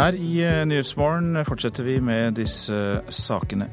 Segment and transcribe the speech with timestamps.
[0.00, 2.74] Her i eh, Nyhetsmorgen fortsetter vi med disse
[3.12, 3.66] sakene.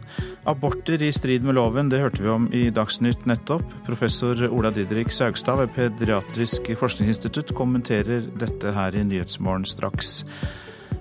[0.50, 3.64] Aborter i strid med loven, det hørte vi om i Dagsnytt nettopp.
[3.88, 10.18] Professor Ola Didrik Saugstad ved Pediatrisk forskningsinstitutt kommenterer dette her i Nyhetsmorgen straks.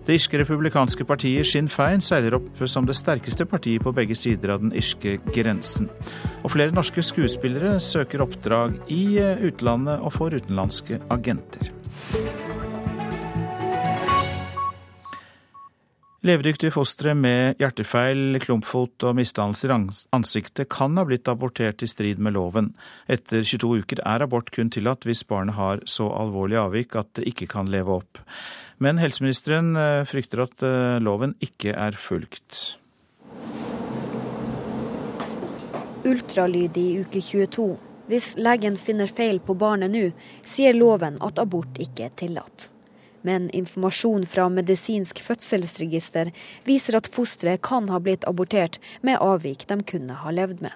[0.07, 4.55] Det irske republikanske partiet Sinn Fein seiler opp som det sterkeste partiet på begge sider
[4.55, 5.91] av den irske grensen.
[6.45, 11.73] Og flere norske skuespillere søker oppdrag i eh, utlandet og får utenlandske agenter.
[16.27, 19.77] Levedyktige fostre med hjertefeil, klumpfot og misdannelser i
[20.17, 22.73] ansiktet kan ha blitt abortert i strid med loven.
[23.07, 27.29] Etter 22 uker er abort kun tillatt hvis barnet har så alvorlig avvik at det
[27.31, 28.19] ikke kan leve opp.
[28.83, 32.81] Men helseministeren eh, frykter at eh, loven ikke er fulgt.
[36.03, 37.71] Ultralyd i uke 22.
[38.11, 40.09] Hvis legen finner feil på barnet nå,
[40.43, 42.73] sier loven at abort ikke er tillatt
[43.27, 46.33] men informasjon fra medisinsk fødselsregister
[46.69, 50.75] viser at fosteret kan ha blitt abortert med avvik de kunne ha levd med.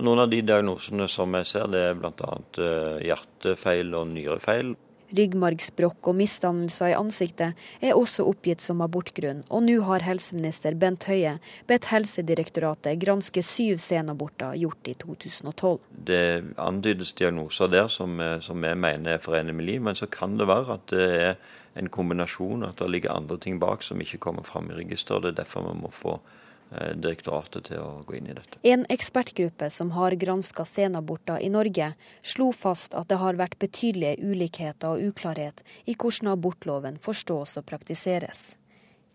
[0.00, 2.32] Noen av de diagnosene som jeg ser, det er bl.a.
[2.56, 4.72] Eh, hjertefeil og nyrefeil.
[5.12, 11.04] Ryggmargsbrokk og misdannelser i ansiktet er også oppgitt som abortgrunn, og nå har helseminister Bent
[11.10, 11.34] Høie
[11.68, 15.82] bedt Helsedirektoratet granske syv senaborter gjort i 2012.
[16.08, 16.24] Det
[16.56, 20.38] antydes diagnoser der som, eh, som jeg mener er forenlig med liv, men så kan
[20.40, 21.36] det være at det er
[21.74, 25.22] en kombinasjon, at det ligger andre ting bak som ikke kommer fram i registeret.
[25.22, 28.60] Det er derfor vi må få eh, direktoratet til å gå inn i dette.
[28.68, 34.20] En ekspertgruppe som har granska senaborter i Norge, slo fast at det har vært betydelige
[34.20, 38.52] ulikheter og uklarhet i hvordan abortloven forstås og praktiseres.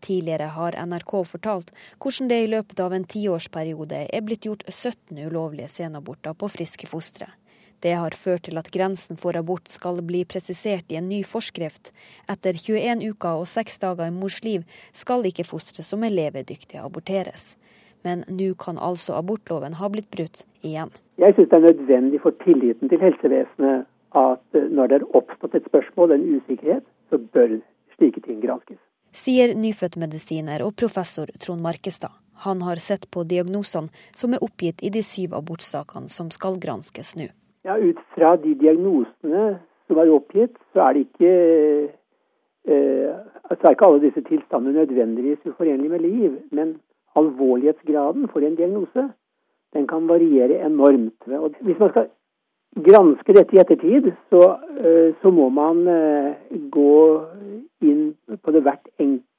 [0.02, 5.18] Tidligere har NRK fortalt hvordan det i løpet av en tiårsperiode er blitt gjort 17
[5.26, 7.32] ulovlige senaborter på friske fostre.
[7.80, 11.92] Det har ført til at grensen for abort skal bli presisert i en ny forskrift.
[12.32, 16.82] Etter 21 uker og 6 dager i mors liv skal ikke fostre som er levedyktige
[16.82, 17.56] aborteres.
[18.06, 20.90] Men nå kan altså abortloven ha blitt brutt igjen.
[21.22, 23.88] Jeg syns det er nødvendig for tilliten til helsevesenet
[24.18, 27.60] at når det er oppstått et spørsmål, en usikkerhet, så bør
[27.98, 28.80] slike ting granskes.
[29.14, 32.14] Sier nyfødtmedisiner og professor Trond Markestad.
[32.46, 37.16] Han har sett på diagnosene som er oppgitt i de syv abortsakene som skal granskes
[37.18, 37.32] nå.
[37.68, 39.58] Ja, Ut fra de diagnosene
[39.88, 41.32] som er oppgitt, så er det ikke
[42.64, 43.18] eh,
[43.52, 46.38] så er ikke alle disse tilstandene nødvendigvis uforenlige med liv.
[46.52, 46.78] Men
[47.20, 49.10] alvorlighetsgraden for en diagnose
[49.76, 51.28] den kan variere enormt.
[51.28, 52.08] Og hvis man skal
[52.88, 54.44] granske dette i ettertid, så,
[54.80, 56.34] eh, så må man eh,
[56.72, 56.96] gå
[57.82, 58.14] inn
[58.44, 58.88] på det hvert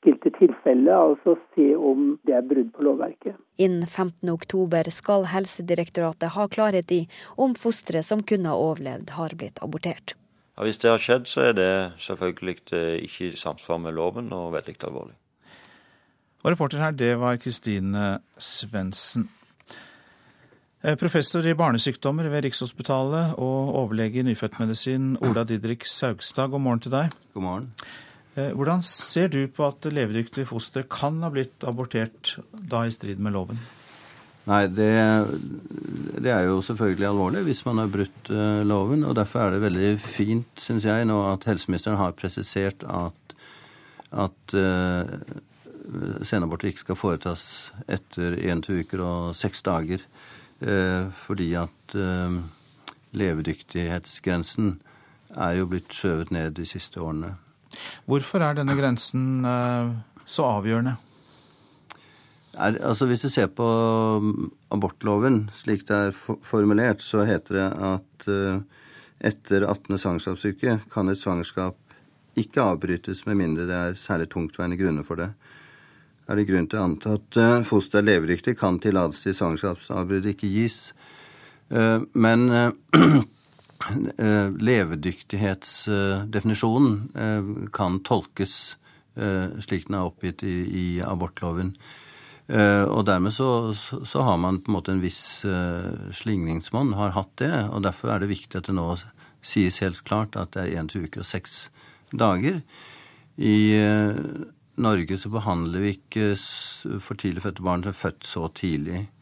[0.07, 3.37] enkelte tilfelle, altså se om det er brudd på lovverket.
[3.59, 9.59] Innen 15.10 skal Helsedirektoratet ha klarhet i om fosteret som kunne ha overlevd, har blitt
[9.63, 10.15] abortert.
[10.57, 12.57] Ja, hvis det har skjedd, så er det selvfølgelig
[13.03, 15.15] ikke i samsvar med loven og veldig alvorlig.
[16.45, 19.29] Og reporter her, det var Kristine Svendsen.
[20.83, 26.81] Eh, professor i barnesykdommer ved Rikshospitalet og overlege i nyfødtmedisin Ola Didrik Saugstad, god morgen
[26.81, 27.11] til deg.
[27.35, 27.73] God morgen.
[28.39, 33.19] Eh, hvordan ser du på at levedyktige foster kan ha blitt abortert da i strid
[33.23, 33.59] med loven?
[34.49, 34.93] Nei, det,
[36.23, 39.03] det, er jo selvfølgelig alvorlig hvis man har brutt uh, loven.
[39.05, 43.35] og Derfor er det veldig fint, syns jeg, nå at helseministeren har presisert at,
[44.25, 45.03] at uh,
[46.25, 47.45] senaborter ikke skal foretas
[47.89, 50.05] etter én to uker og seks dager.
[50.63, 51.99] Uh, fordi at
[53.19, 54.79] levedyktighetsgrensen
[55.37, 57.35] er jo blitt skjøvet ned de siste årene.
[58.09, 59.93] Hvorfor er denne grensen eh,
[60.29, 60.97] så avgjørende?
[62.59, 63.67] Er, altså Hvis du ser på
[64.19, 68.57] um, abortloven slik det er formulert, så heter det at uh,
[69.23, 69.95] etter 18.
[69.95, 71.79] svangerskapsuke kan et svangerskap
[72.39, 75.31] ikke avbrytes med mindre det er særlig tungtveiende grunner for det.
[76.29, 80.33] Er det grunn til å anta at uh, fosteret er levedyktig, kan tillatelse til svangerskapsavbrudd
[80.35, 80.81] ikke gis.
[81.69, 82.71] Men Eh,
[84.59, 87.43] levedyktighetsdefinisjonen eh,
[87.73, 88.77] kan tolkes
[89.17, 91.79] eh, slik den er oppgitt i, i abortloven.
[92.49, 95.45] Og dermed så, så, har man på en måte en viss
[96.17, 97.53] slingringsmonn, har hatt det.
[97.77, 98.87] Og derfor er det viktig at det nå
[99.45, 101.69] sies helt klart at det er én til uke og seks
[102.09, 102.65] dager.
[103.37, 103.77] I
[104.81, 106.41] Norge så behandler vi ikke
[107.05, 109.13] for tidlig fødte barn som er født så tidlig.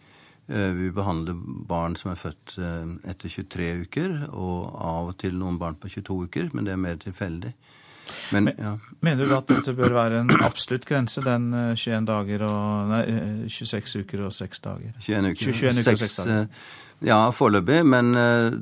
[0.49, 1.35] Eh, vi behandler
[1.67, 5.91] barn som er født eh, etter 23 uker, og av og til noen barn på
[5.91, 7.51] 22 uker, men det er mer tilfeldig.
[8.31, 8.77] Men, ja.
[9.03, 13.03] Mener du at dette bør være en absolutt grense, den 21 eh, dager og Nei,
[13.51, 14.95] 26 uker og 6 dager?
[15.03, 16.69] 21 uker, 21 uker 6, og 6 dager.
[17.05, 18.15] Ja, foreløpig, men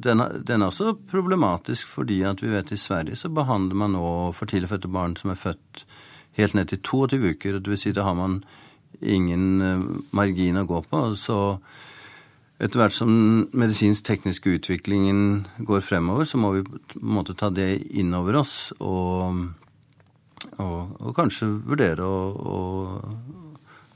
[0.03, 4.09] den, den, er også problematisk fordi at vi vet i Sverige så behandler man nå
[4.35, 5.85] for tidlig fødte barn som er født
[6.41, 7.61] helt ned til 22 uker.
[7.61, 8.41] Det vil si da har man
[9.01, 11.03] ingen margin å gå på.
[11.19, 11.39] Så
[12.63, 13.11] etter hvert som
[13.57, 18.73] medisinsk-tekniske utviklingen går fremover, så må vi på en måte ta det inn over oss
[18.79, 19.43] og,
[20.63, 22.59] og, og kanskje vurdere å, å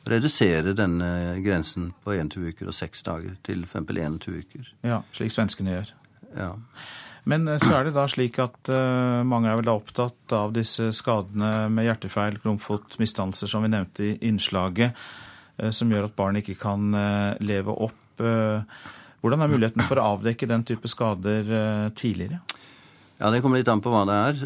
[0.09, 3.85] redusere denne grensen på 21 uker og 6 dager til f.eks.
[3.85, 4.73] 21 uker.
[4.87, 5.93] Ja, slik svenskene gjør.
[6.35, 6.51] Ja.
[7.25, 10.53] Men eh, så er det da slik at uh, mange er vel da opptatt av
[10.57, 14.97] disse skadene med hjertefeil, klumpfot, misdannelser, som vi nevnte i innslaget,
[15.63, 20.07] uh, som gjør at barn ikke kan uh, leve opp hvordan er muligheten for å
[20.17, 21.47] avdekke den type skader
[21.95, 22.41] tidligere?
[23.21, 24.41] Ja, Det kommer litt an på hva det er.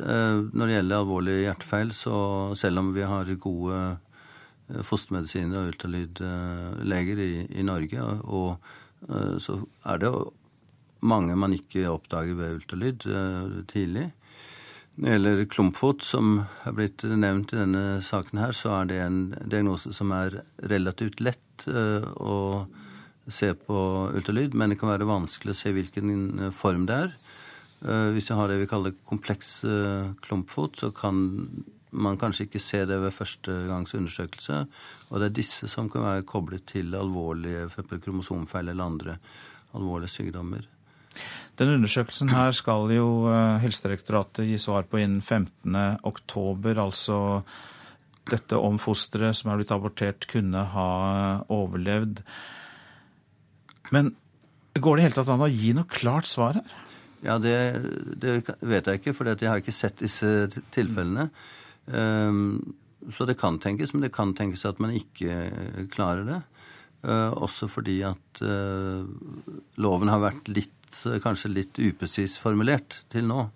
[0.52, 2.18] Når det gjelder alvorlig hjertefeil, så
[2.60, 3.78] selv om vi har gode
[4.84, 8.76] fostermedisiner og ultralydleger i, i Norge, og,
[9.40, 9.56] så
[9.88, 10.12] er det
[11.02, 13.06] mange man ikke oppdager ved ultralyd
[13.70, 14.10] tidlig.
[14.92, 16.34] Når det gjelder klumpfot, som
[16.68, 21.22] er blitt nevnt i denne saken her, så er det en diagnose som er relativt
[21.24, 22.36] lett å
[23.30, 23.78] se på
[24.14, 26.08] ultralyd, men det kan være vanskelig å se hvilken
[26.40, 27.14] eh, form det er.
[27.86, 31.22] Eh, hvis vi har det vi kaller kompleks eh, klumpfot, så kan
[31.92, 34.62] man kanskje ikke se det ved første gangs undersøkelse.
[35.10, 37.68] Og det er disse som kan være koblet til alvorlige
[38.00, 39.18] kromosomfeil eller andre
[39.76, 40.64] alvorlige sykdommer.
[41.60, 43.08] Den undersøkelsen her skal jo
[43.62, 46.80] Helsedirektoratet gi svar på innen 15.10.
[46.80, 47.18] Altså
[48.30, 50.90] dette om fosteret som er blitt abortert, kunne ha
[51.52, 52.22] overlevd.
[53.94, 54.12] Men
[54.78, 56.76] går det i hele tatt an å gi noe klart svar her?
[57.22, 57.54] Ja, det,
[58.18, 61.28] det vet jeg ikke, for jeg har ikke sett disse tilfellene.
[61.86, 62.74] Um,
[63.10, 66.40] så det kan tenkes, men det kan tenkes at man ikke klarer det.
[67.02, 68.38] Også fordi at
[69.82, 70.81] loven har vært litt,
[71.22, 73.46] kanskje litt upresis formulert til nå.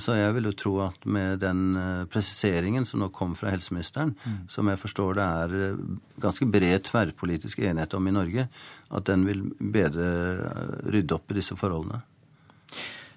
[0.00, 4.14] Så jeg vil jo tro at med den eh, presiseringen som nå kom fra helseministeren,
[4.14, 4.38] mm.
[4.52, 5.82] som jeg forstår det er eh,
[6.22, 8.46] ganske bred tverrpolitisk enighet om i Norge,
[8.88, 10.08] at den vil bedre
[10.38, 12.00] eh, rydde opp i disse forholdene.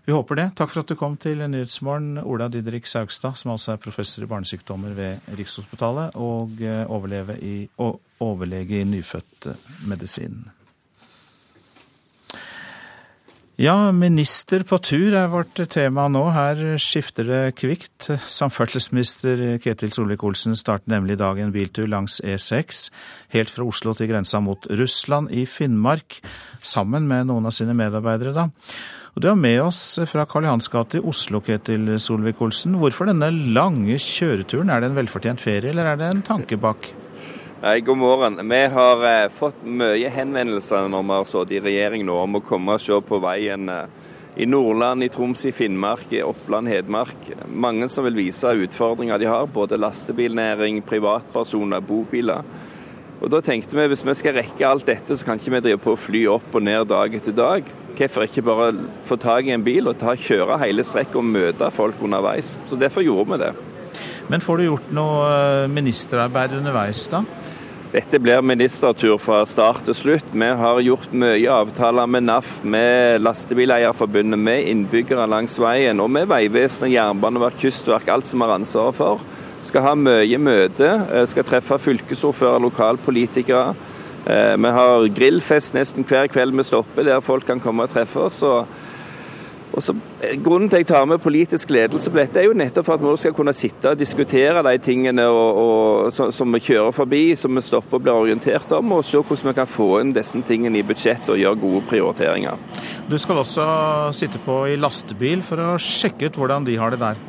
[0.05, 0.49] Vi håper det.
[0.59, 4.29] Takk for at du kom til Nyhetsmorgen, Ola Didrik Saugstad, som altså er professor i
[4.29, 10.43] barnesykdommer ved Rikshospitalet og i, og overlege i nyfødtmedisin.
[13.55, 16.25] Ja, minister på tur er vårt tema nå.
[16.35, 18.09] Her skifter det kvikt.
[18.27, 22.89] Samferdselsminister Ketil Solvik-Olsen starter nemlig i dag en biltur langs E6,
[23.31, 26.19] helt fra Oslo til grensa mot Russland i Finnmark,
[26.59, 28.49] sammen med noen av sine medarbeidere, da.
[29.15, 32.75] Og Du er med oss fra Karl Johans gate i Oslo, Ketil Solvik-Olsen.
[32.83, 34.67] Hvorfor denne lange kjøreturen?
[34.67, 36.91] Er det en velfortjent ferie, eller er det en tanke bak?
[37.61, 38.49] Hei, god morgen.
[38.49, 42.41] Vi har eh, fått mye henvendelser når vi har sittet i regjering nå om å
[42.43, 43.85] komme og se på veien eh,
[44.43, 47.29] i Nordland, i Troms, i Finnmark, i Oppland, Hedmark.
[47.47, 52.43] Mange som vil vise utfordringer de har, både lastebilnæring, privatpersoner, bobiler.
[53.21, 55.83] Og Da tenkte vi hvis vi skal rekke alt dette, så kan ikke vi drive
[55.85, 57.71] på å fly opp og ned dag etter dag.
[57.95, 58.73] Hvorfor ikke bare
[59.07, 62.57] få tak i en bil og ta, kjøre hele strekket og møte folk underveis.
[62.67, 63.53] Så Derfor gjorde vi det.
[64.27, 67.23] Men får du gjort noe eh, ministerarbeid underveis, da?
[67.95, 70.31] Dette blir ministertur fra start til slutt.
[70.33, 76.27] Vi har gjort mye avtaler med NAF, med Lastebileierforbundet, med innbyggere langs veien og med
[76.27, 79.23] Vegvesenet, Jernbaneverk, Kystverk, alt som har ansvaret for.
[79.63, 83.75] Skal ha mye møte, eh, skal treffe fylkesordfører, lokalpolitikere.
[84.25, 88.25] Eh, vi har grillfest nesten hver kveld vi stopper, der folk kan komme og treffe
[88.25, 88.41] oss.
[88.43, 88.65] og
[89.75, 92.55] og så, eh, grunnen til at jeg tar med politisk ledelse på dette, er jo
[92.55, 96.51] nettopp for at vi skal kunne sitte og diskutere de tingene og, og, som, som,
[96.55, 99.67] vi kjører forbi, som vi stopper og blir orientert om, og se hvordan vi kan
[99.67, 102.57] få inn disse tingene i budsjettet og gjøre gode prioriteringer.
[103.09, 103.67] Du skal også
[104.15, 107.19] sitte på i lastebil for å sjekke ut hvordan de har det der?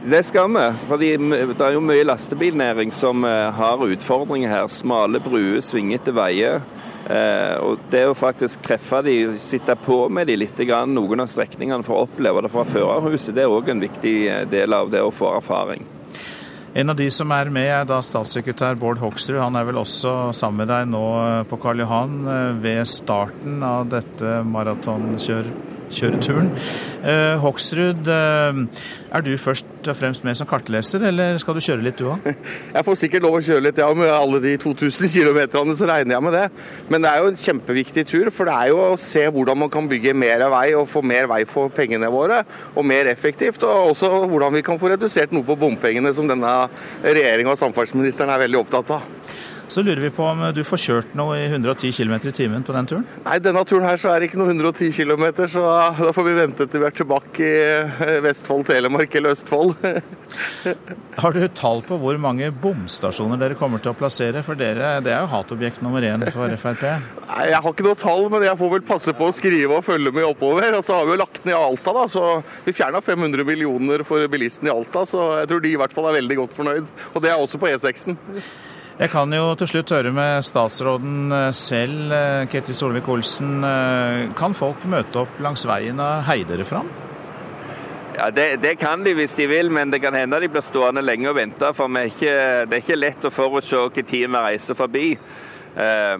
[0.00, 0.62] Det skal vi.
[0.88, 1.10] for Det
[1.60, 4.68] er jo mye lastebilnæring som eh, har utfordringer her.
[4.72, 6.62] Smale bruer, svingete veier.
[7.10, 11.30] Eh, og Det å faktisk treffe de, sitte på med de litt, grann, noen av
[11.32, 14.92] strekningene for å oppleve det fra førerhuset, det er òg en viktig eh, del av
[14.92, 15.86] det å få erfaring.
[16.70, 19.40] En av de som er med, er da statssekretær Bård Hoksrud.
[19.42, 22.20] Han er vel også sammen med deg nå eh, på Karl Johan
[22.62, 25.66] ved starten av dette maratonkjøret?
[25.90, 26.50] Kjøreturen.
[27.00, 28.60] Eh, Hoksrud, eh,
[29.10, 32.26] er du først og fremst med som kartleser, eller skal du kjøre litt du òg?
[32.76, 33.88] Jeg får sikkert lov å kjøre litt, ja.
[33.96, 35.40] Med alle de 2000 km,
[35.76, 36.46] så regner jeg med det.
[36.92, 39.72] Men det er jo en kjempeviktig tur, for det er jo å se hvordan man
[39.72, 42.42] kan bygge mer vei og få mer vei for pengene våre,
[42.74, 43.64] og mer effektivt.
[43.66, 46.54] Og også hvordan vi kan få redusert noe på bompengene, som denne
[47.02, 49.08] regjeringa og samferdselsministeren er veldig opptatt av.
[49.70, 52.74] Så lurer vi på om du får kjørt noe i 110 km i timen på
[52.74, 53.04] den turen?
[53.22, 55.62] Nei, denne turen her så er det ikke noe 110 km, så
[55.94, 57.50] da får vi vente til vi er tilbake i
[58.02, 59.76] eh, Vestfold, Telemark eller Østfold.
[61.22, 64.42] Har du tall på hvor mange bomstasjoner dere kommer til å plassere?
[64.42, 66.82] For dere, det er jo hatobjekt nummer én for Frp?
[67.28, 69.86] Nei, Jeg har ikke noe tall, men jeg får vel passe på å skrive og
[69.86, 70.80] følge med oppover.
[70.80, 72.24] Og så har vi jo lagt ned Alta, da, så
[72.66, 75.06] vi fjerna 500 millioner for bilistene i Alta.
[75.06, 76.90] Så jeg tror de i hvert fall er veldig godt fornøyd.
[77.14, 78.18] Og det er også på E6-en.
[79.00, 83.54] Jeg kan jo til slutt høre med statsråden eh, selv, eh, Ketil Solvik-Olsen.
[83.64, 86.90] Eh, kan folk møte opp langs veien og heie dere fram?
[88.18, 91.00] Ja, det, det, kan de hvis de vil, men det kan hende de blir stående
[91.00, 91.72] lenge og vente.
[91.72, 92.36] For er ikke,
[92.68, 95.06] det er ikke lett å forutse hvilken tid vi reiser forbi.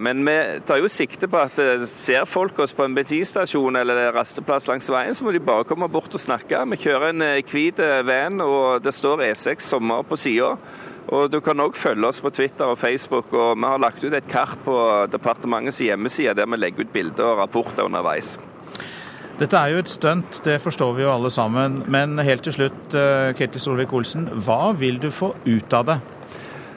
[0.00, 1.56] Men vi tar jo sikte på at
[1.90, 5.88] ser folk oss på en bensinstasjon eller rasteplass langs veien, så må de bare komme
[5.90, 6.62] bort og snakke.
[6.70, 10.54] Vi kjører en hvit van, og det står E6 sommer på sida.
[11.08, 13.32] Og Du kan òg følge oss på Twitter og Facebook.
[13.32, 17.24] og Vi har lagt ut et kart på departementets hjemmeside der vi legger ut bilder
[17.24, 18.38] og rapporter underveis.
[19.40, 21.84] Dette er jo et stunt, det forstår vi jo alle sammen.
[21.88, 26.00] Men helt til slutt, eh, Ketil Solvik-Olsen, hva vil du få ut av det?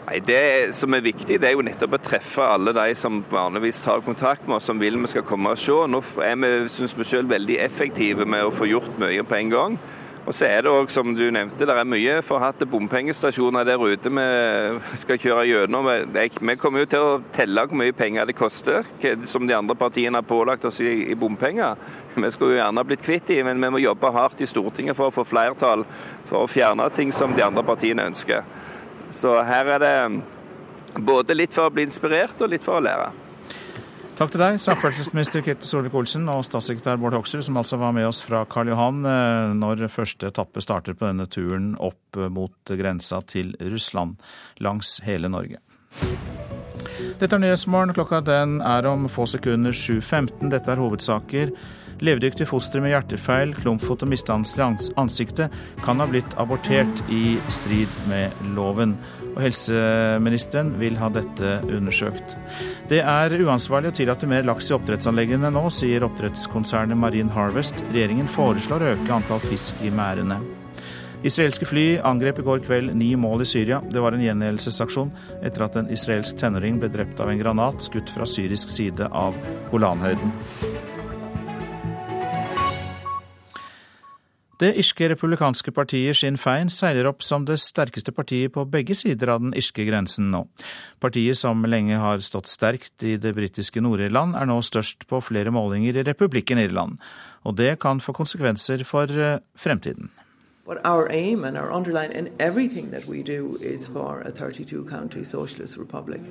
[0.07, 3.81] Nei, Det som er viktig, det er jo nettopp å treffe alle de som vanligvis
[3.83, 5.71] tar kontakt med oss, som vil vi skal komme og se.
[5.71, 9.49] Nå er vi, syns vi selv, veldig effektive med å få gjort mye på en
[9.49, 9.79] gang.
[10.23, 14.07] Og så er det òg, som du nevnte, det er mye forhatte bompengestasjoner der ute
[14.07, 15.89] vi skal kjøre gjennom.
[16.15, 18.87] Vi kommer jo til å telle hvor mye penger det koster,
[19.27, 21.75] som de andre partiene har pålagt oss i, bompenger.
[22.15, 25.11] Vi skulle jo gjerne blitt kvitt dem, men vi må jobbe hardt i Stortinget for
[25.11, 25.83] å få flertall
[26.29, 28.47] for å fjerne ting som de andre partiene ønsker.
[29.11, 33.11] Så her er det både litt for å bli inspirert og litt for å lære.
[34.13, 38.19] Takk til deg, samferdselsminister Ketil Solvik-Olsen og statssekretær Bård Hoksrud, som altså var med oss
[38.21, 43.55] fra Karl Johan eh, når første etappe starter på denne turen opp mot grensa til
[43.73, 44.21] Russland
[44.61, 45.57] langs hele Norge.
[47.19, 47.95] Dette er Nyhetsmorgen.
[47.97, 50.49] Klokka den er om få sekunder 7.15.
[50.53, 51.53] Dette er hovedsaker.
[52.03, 55.53] Levedyktig foster med hjertefeil, klumpfot og misdannelse i ansiktet
[55.85, 58.97] kan ha blitt abortert i strid med loven
[59.33, 62.35] og helseministeren vil ha dette undersøkt.
[62.91, 67.81] Det er uansvarlig å tillate mer laks i oppdrettsanleggene nå, sier oppdrettskonsernet Marine Harvest.
[67.93, 70.41] Regjeringen foreslår å øke antall fisk i merdene.
[71.23, 73.79] Israelske fly angrep i går kveld ni mål i Syria.
[73.79, 78.11] Det var en gjengjeldelsesaksjon etter at en israelsk tenåring ble drept av en granat skutt
[78.11, 79.39] fra syrisk side av
[79.71, 80.35] Golanhøyden.
[84.63, 89.33] Det irske republikanske partiet Sinn Fein seiler opp som det sterkeste partiet på begge sider
[89.33, 90.45] av den irske grensen nå.
[91.03, 95.51] Partiet som lenge har stått sterkt i det britiske Nord-Irland, er nå størst på flere
[95.51, 96.95] målinger i republikken Irland.
[97.43, 100.13] Og det kan få konsekvenser for eh, fremtiden.
[100.65, 104.85] But our aim and our underline in everything that we do is for a 32
[104.85, 106.21] county socialist republic.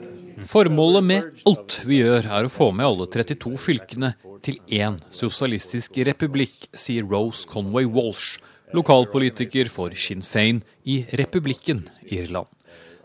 [0.48, 6.00] Formålet med alt vi gjør er å få med alle 32 fylkene til én sosialistisk
[6.08, 8.40] republikk, sier Rose Conway Walsh,
[8.72, 12.48] lokalpolitiker for Sinn Fein i republikken Irland.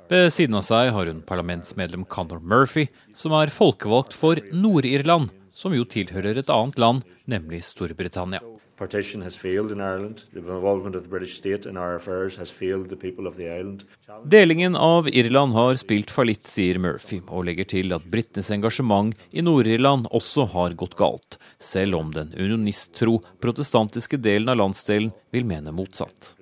[0.08, 5.76] Ved siden av seg har hun parlamentsmedlem Conor Murphy, som er folkevalgt for Nord-Irland, som
[5.76, 8.40] jo tilhører et annet land, nemlig Storbritannia
[8.78, 10.24] partition has failed in Ireland.
[10.34, 13.50] The involvement of the British state in our affairs has failed the people of the
[13.50, 13.84] island.
[14.24, 19.44] Delingen av Irland har spilt fallitt, sier Murphy, og legger til at britenes engasjement i
[19.44, 25.74] Nord-Irland også har gått galt, selv om den unionist-tro protestantiske delen av landsdelen vil mene
[25.74, 26.37] motsatt.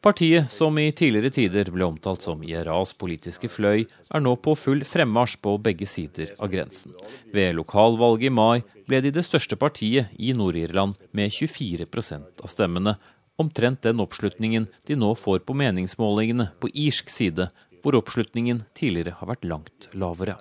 [0.00, 4.80] Partiet, som i tidligere tider ble omtalt som IRAs politiske fløy, er nå på full
[4.88, 6.94] fremmarsj på begge sider av grensen.
[7.34, 12.94] Ved lokalvalget i mai ble de det største partiet i Nord-Irland med 24% av stemmene,
[13.36, 17.50] omtrent den oppslutningen de nå får på meningsmålingene på irsk side,
[17.84, 20.38] hvor oppslutningen tidligere har vært langt lavere.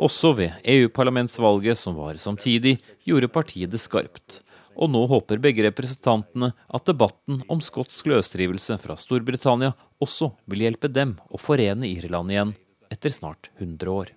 [0.00, 4.40] Også ved EU-parlamentsvalget, som var samtidig, gjorde partiet det skarpt
[4.76, 10.90] og nå håper begge representantene at debatten om skotsk løsrivelse fra Storbritannia også vil hjelpe
[10.90, 12.52] dem å forene Irland igjen
[12.92, 14.12] etter snart 100 år.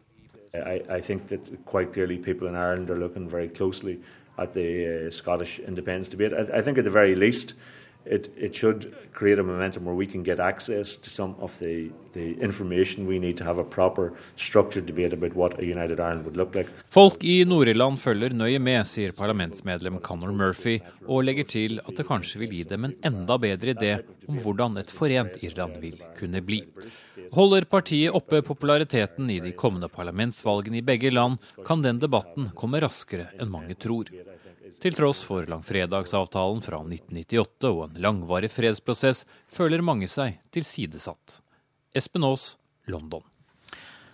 [0.55, 3.99] I, I think that quite clearly people in Ireland are looking very closely
[4.37, 5.11] at the uh,
[6.79, 7.55] at the very least
[8.05, 11.89] it, it should create a momentum where we can get access to some of the,
[12.13, 16.25] the information we need to have a proper structured debate about what a united Ireland
[16.25, 16.69] would look like.
[16.87, 22.07] Folk i Nord-Irland følger nøye med, sier parlamentsmedlem Conor Murphy, og legger til at det
[22.07, 23.95] kanskje vil gi dem en enda bedre idé
[24.27, 26.61] om hvordan et forent Irland vil kunne bli.
[27.35, 32.83] Holder partiet oppe populariteten i de kommende parlamentsvalgene i begge land, kan den debatten komme
[32.83, 34.11] raskere enn mange tror.
[34.83, 41.39] Til tross for langfredagsavtalen fra 1998 og en langvarig fredsprosess, føler mange seg tilsidesatt.
[41.95, 42.55] Espen Aas,
[42.91, 43.23] London.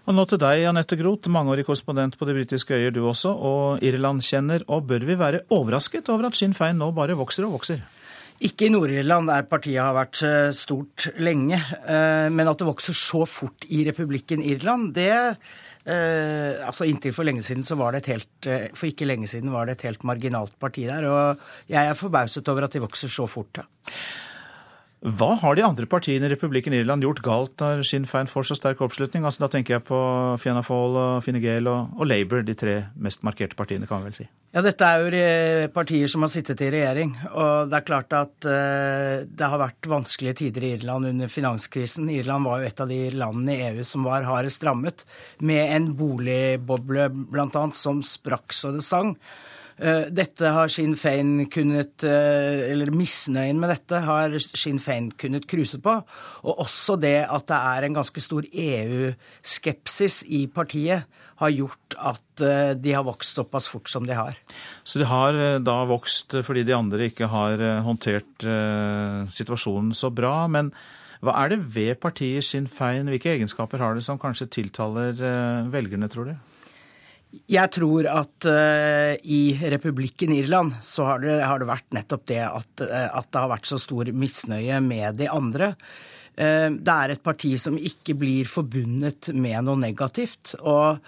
[0.10, 3.84] Og nå til deg, Anette Groth, mangeårig korrespondent på de britiske øyer du også, og
[3.86, 4.66] Irland-kjenner.
[4.74, 7.84] Og bør vi være overrasket over at Sinn Fein nå bare vokser og vokser?
[8.42, 11.60] Ikke i Nord-Irland, der partiet har vært eh, stort lenge.
[11.86, 15.38] Eh, men at det vokser så fort i republikken Irland, det
[15.86, 19.54] eh, altså Inntil for lenge siden så var det et helt For ikke lenge siden
[19.54, 21.08] var det et helt marginalt parti der.
[21.10, 23.62] Og jeg er forbauset over at de vokser så fort.
[23.62, 23.68] Ja.
[25.02, 28.58] Hva har de andre partiene i republikken Irland gjort galt der Sinn Fein får så
[28.60, 29.24] sterk oppslutning?
[29.26, 29.98] Altså, da tenker jeg på
[30.38, 34.12] Fianna Fáil og Fine Gael og, og, Labour, de tre mest markerte partiene, kan vi
[34.12, 34.28] vel si.
[34.54, 37.16] Ja, dette er jo partier som har sittet i regjering.
[37.32, 42.12] Og det er klart at uh, det har vært vanskelige tider i Irland under finanskrisen.
[42.14, 45.08] Irland var jo et av de landene i EU som var hardest rammet,
[45.42, 47.66] med en boligboble bl.a.
[47.74, 49.16] som sprakk så det sang.
[49.82, 55.48] Eh, dette har Sinn Fein kunnet eh, Eller misnøyen med dette har Sinn Fein kunnet
[55.50, 55.96] kruse på.
[56.46, 61.10] Og også det at det er en ganske stor EU-skepsis i partiet,
[61.42, 64.38] har gjort at eh, de har vokst såpass fort som de har.
[64.86, 68.46] Så de har da vokst fordi de andre ikke har håndtert
[69.34, 70.46] situasjonen så bra.
[70.46, 70.70] Men
[71.26, 75.18] hva er det ved partiet Sinn Fein, hvilke egenskaper har det som kanskje tiltaler
[75.74, 76.38] velgerne, tror du?
[77.32, 82.42] Jeg tror at uh, i republikken Irland så har det, har det vært nettopp det
[82.44, 85.72] at, uh, at, det har vært så stor misnøye med de andre.
[86.36, 90.58] Uh, det er et parti som ikke blir forbundet med noe negativt.
[90.60, 91.00] Og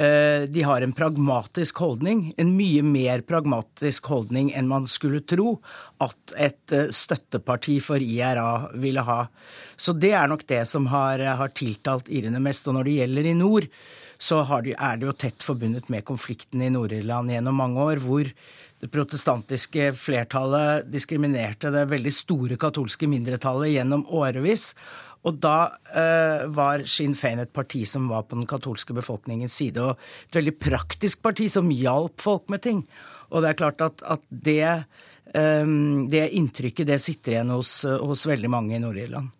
[0.00, 5.56] de har en pragmatisk holdning, en mye mer pragmatisk holdning enn man skulle tro
[6.00, 9.18] at et støtteparti for IRA ville ha.
[9.76, 12.70] Så det er nok det som har, har tiltalt irene mest.
[12.70, 13.68] Og når det gjelder i nord,
[14.20, 18.28] så de, er det jo tett forbundet med konflikten i Nord-Irland gjennom mange år, hvor
[18.80, 24.74] det protestantiske flertallet diskriminerte det veldig store katolske mindretallet gjennom årevis.
[25.24, 25.56] Og da
[25.96, 30.40] eh, var Sinn Fein et parti som var på den katolske befolkningens side, og et
[30.40, 32.84] veldig praktisk parti som hjalp folk med ting.
[33.32, 34.70] Og det er klart at, at det,
[35.32, 35.74] eh,
[36.12, 39.32] det inntrykket det sitter igjen hos, hos veldig mange i Nord-Irland.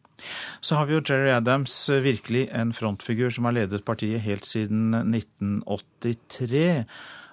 [0.61, 4.44] Så har vi jo Jerry Adams, eh, virkelig en frontfigur som har ledet partiet helt
[4.48, 6.85] siden 1983.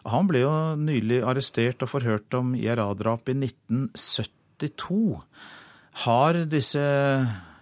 [0.08, 5.21] Han ble jo nylig arrestert og forhørt om IRA-drap i 1972.
[6.08, 6.84] Har disse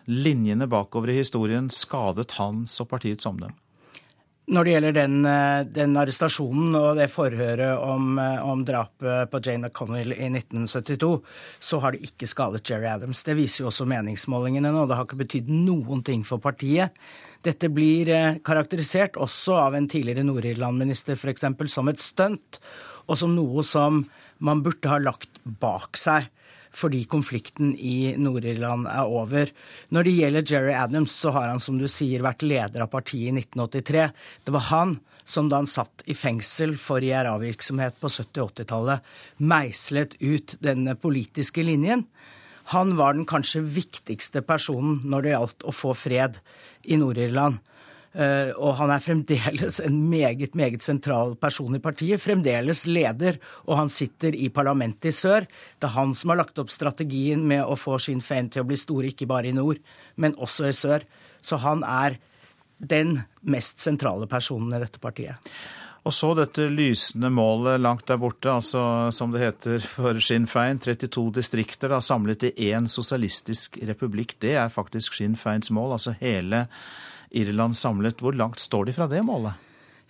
[0.05, 3.57] linjene bakover i historien skadet hans og partiets omdømme?
[4.45, 9.39] Når det gjelder den, eh, den, arrestasjonen og det forhøret om, eh, om, drapet på
[9.41, 11.23] Jane McConnell i 1972,
[11.59, 13.23] så har det ikke skadet Jerry Adams.
[13.23, 14.85] Det viser jo også meningsmålingene nå.
[14.85, 16.93] Det har ikke betydd noen ting for partiet.
[17.41, 21.49] Dette blir eh, karakterisert også av en tidligere Nord-Irland-minister f.eks.
[21.65, 22.61] som et stunt,
[23.09, 24.05] og som noe som
[24.37, 26.29] man burde ha lagt bak seg
[26.75, 29.51] fordi konflikten i Nord-Irland er over.
[29.95, 33.31] Når det gjelder Jerry Adams, så har han som du sier vært leder av partiet
[33.31, 34.07] i 1983.
[34.43, 39.13] Det var han som da han satt i fengsel for IRA-virksomhet på 70- og 80-tallet,
[39.41, 42.05] meislet ut denne politiske linjen.
[42.75, 46.39] Han var den kanskje viktigste personen når det gjaldt å få fred
[46.85, 47.61] i Nord-Irland.
[48.15, 52.21] Eh, og han er fremdeles en meget, meget sentral person i partiet.
[52.23, 55.47] Fremdeles leder, og han sitter i parlamentet i sør.
[55.79, 58.69] Det er han som har lagt opp strategien med å få Sinn Fein til å
[58.69, 59.81] bli store, ikke bare i nord,
[60.15, 61.03] men også i sør.
[61.43, 62.15] Så han er
[62.79, 65.51] den mest sentrale personen i dette partiet.
[66.05, 70.77] Og så dette lysende målet langt der borte, altså som det heter for Sinn Fein,
[70.79, 74.37] 32 distrikter da, samlet i én sosialistisk republikk.
[74.39, 76.67] Det er faktisk Sinn Feins mål, altså hele
[77.35, 78.21] Irland samlet.
[78.23, 79.61] Hvor langt står de fra det målet?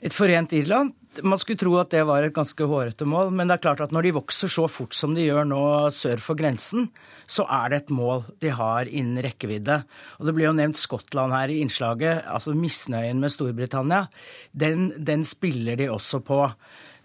[0.06, 0.94] Et forent Irland?
[1.24, 3.94] Man skulle tro at det var et ganske hårete mål, men det er klart at
[3.96, 5.62] når de vokser så fort som de gjør nå
[5.96, 6.90] sør for grensen,
[7.26, 9.80] så er det et mål de har innen rekkevidde.
[10.20, 12.26] Og Det blir jo nevnt Skottland her i innslaget.
[12.28, 14.10] altså Misnøyen med Storbritannia.
[14.52, 16.44] Den, den spiller de også på.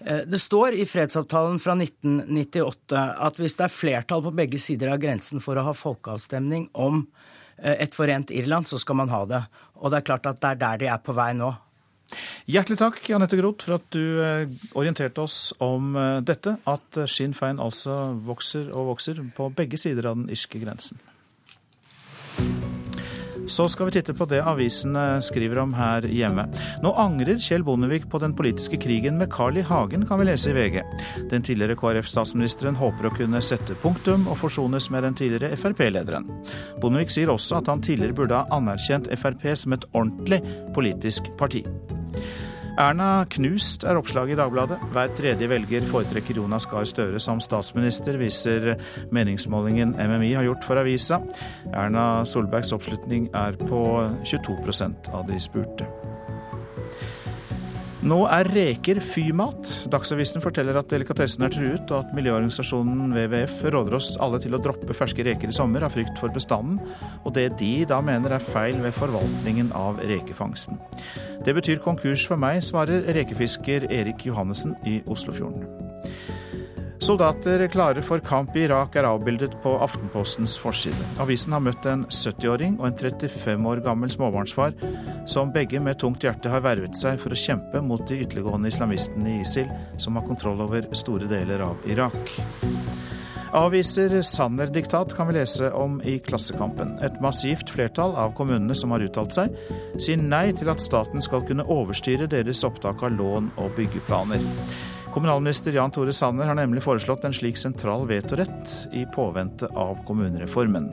[0.05, 4.93] Eh, det står i fredsavtalen fra 1998 at hvis det er flertall på begge sider
[4.93, 7.05] av grensen for å ha folkeavstemning om
[7.63, 9.43] et forent Irland, så skal man ha det.
[9.81, 11.51] Og det er klart at det er der de er på vei nå.
[12.51, 16.57] Hjertelig takk, Anette Groth, for at du eh, orienterte oss om eh, dette.
[16.71, 20.99] At Sinn Fein altså vokser og vokser på begge sider av den irske grensen.
[23.51, 26.45] Så skal vi titte på det avisene skriver om her hjemme.
[26.85, 29.65] Nå angrer Kjell Bondevik på den politiske krigen med Carl I.
[29.67, 30.79] Hagen, kan vi lese i VG.
[31.33, 36.29] Den tidligere KrF-statsministeren håper å kunne sette punktum og forsones med den tidligere Frp-lederen.
[36.83, 40.45] Bondevik sier også at han tidligere burde ha anerkjent Frp som et ordentlig
[40.77, 41.65] politisk parti.
[42.81, 44.79] Erna knust, er oppslaget i Dagbladet.
[44.95, 48.73] Hver tredje velger foretrekker Jonas Gahr Støre som statsminister, viser
[49.13, 51.21] meningsmålingen MMI har gjort for avisa.
[51.75, 53.83] Erna Solbergs oppslutning er på
[54.25, 55.91] 22% av de spurte.
[58.11, 59.69] Nå er reker fymat.
[59.93, 64.61] Dagsavisen forteller at delikatessen er truet, og at miljøorganisasjonen WWF råder oss alle til å
[64.63, 66.81] droppe ferske reker i sommer av frykt for bestanden,
[67.23, 70.81] og det de da mener er feil ved forvaltningen av rekefangsten.
[71.47, 75.90] Det betyr konkurs for meg, svarer rekefisker Erik Johannessen i Oslofjorden.
[77.01, 81.07] Soldater klare for kamp i Irak er avbildet på Aftenpostens forside.
[81.23, 84.75] Avisen har møtt en 70-åring og en 35 år gammel småbarnsfar,
[85.25, 89.33] som begge med tungt hjerte har vervet seg for å kjempe mot de ytterliggående islamistene
[89.33, 92.37] i ISIL, som har kontroll over store deler av Irak.
[93.57, 96.99] Avviser Sanner-diktat kan vi lese om i Klassekampen.
[97.03, 99.57] Et massivt flertall av kommunene som har uttalt seg,
[99.97, 104.45] sier nei til at staten skal kunne overstyre deres opptak av lån og byggeplaner.
[105.13, 110.91] Kommunalminister Jan Tore Sanner har nemlig foreslått en slik sentral vetorett i påvente av kommunereformen.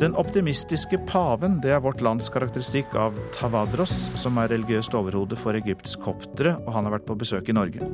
[0.00, 5.56] Den optimistiske paven, det er vårt lands karakteristikk av Tavadros, som er religiøst overhode for
[5.56, 7.92] Egypts koptere, og han har vært på besøk i Norge.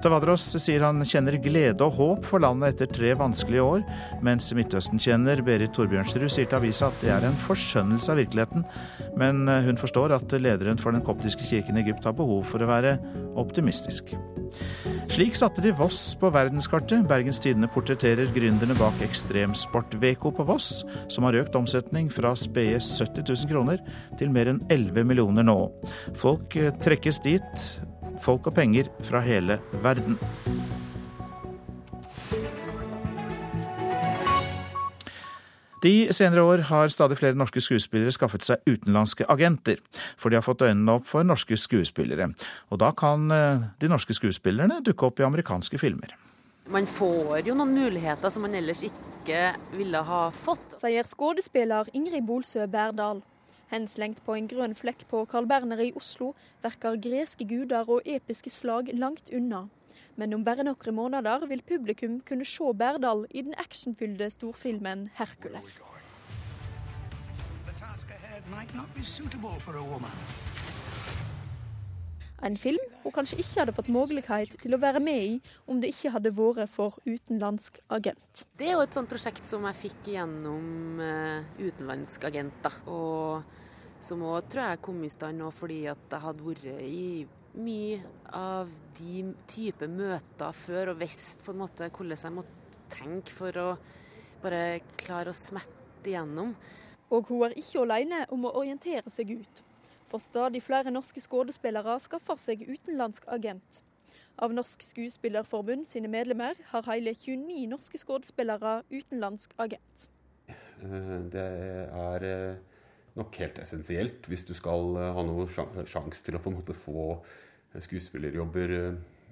[0.00, 3.82] Tavadros sier han kjenner glede og håp for landet etter tre vanskelige år,
[4.24, 8.64] mens Midtøsten-kjenner Berit Torbjørnsrud sier til avisa at det er en forskjønnelse av virkeligheten,
[9.20, 12.70] men hun forstår at lederen for den koptiske kirken i Egypt har behov for å
[12.70, 12.96] være
[13.40, 14.14] optimistisk.
[15.10, 17.04] Slik satte de Voss på verdenskartet.
[17.10, 20.82] Bergens Tidende portretterer gründerne bak Ekstremsport-Veko på Voss,
[21.12, 23.84] som har økt omsetning fra spede 70 000 kroner
[24.20, 25.58] til mer enn 11 millioner nå.
[26.18, 27.70] Folk trekkes dit
[28.18, 30.18] folk og penger fra hele verden.
[35.80, 39.78] De senere år har stadig flere norske skuespillere skaffet seg utenlandske agenter,
[40.20, 42.26] for de har fått øynene opp for norske skuespillere.
[42.68, 46.12] Og da kan eh, de norske skuespillerne dukke opp i amerikanske filmer.
[46.70, 50.76] Man får jo noen muligheter som man ellers ikke ville ha fått.
[50.82, 53.24] Sier skuespiller Ingrid Bolsø Berdal.
[53.70, 56.32] Henslengt på en grønn flekk på Carl Berner i Oslo
[56.64, 59.68] verker greske guder og episke slag langt unna.
[60.18, 65.78] Men om bare noen måneder vil publikum kunne se Berdal i den actionfylte storfilmen 'Hercules'.
[72.46, 75.32] En film hun kanskje ikke hadde fått mulighet til å være med i
[75.68, 78.44] om det ikke hadde vært for utenlandsk agent.
[78.56, 82.56] Det er jo et sånt prosjekt som jeg fikk gjennom uh, utenlandsk agent.
[82.64, 82.72] Da.
[82.88, 87.04] Og som òg tror jeg kom i stand nå fordi at jeg hadde vært i
[87.60, 88.00] mye
[88.36, 93.56] av de type møter før og visst på en måte hvordan jeg måtte tenke for
[93.58, 93.70] å
[94.40, 96.54] bare klare å smette igjennom.
[97.10, 99.64] Og hun er ikke alene om å orientere seg ut.
[100.10, 103.82] For stadig flere norske skuespillere skaffer seg utenlandsk agent.
[104.40, 110.08] Av Norsk Skuespillerforbund sine medlemmer har hele 29 norske skuespillere utenlandsk agent.
[110.48, 111.44] Eh, det
[111.92, 112.80] er eh,
[113.18, 115.50] nok helt essensielt hvis du skal eh, ha noen
[115.86, 117.20] sjanse til å på en måte få
[117.78, 118.72] skuespillerjobber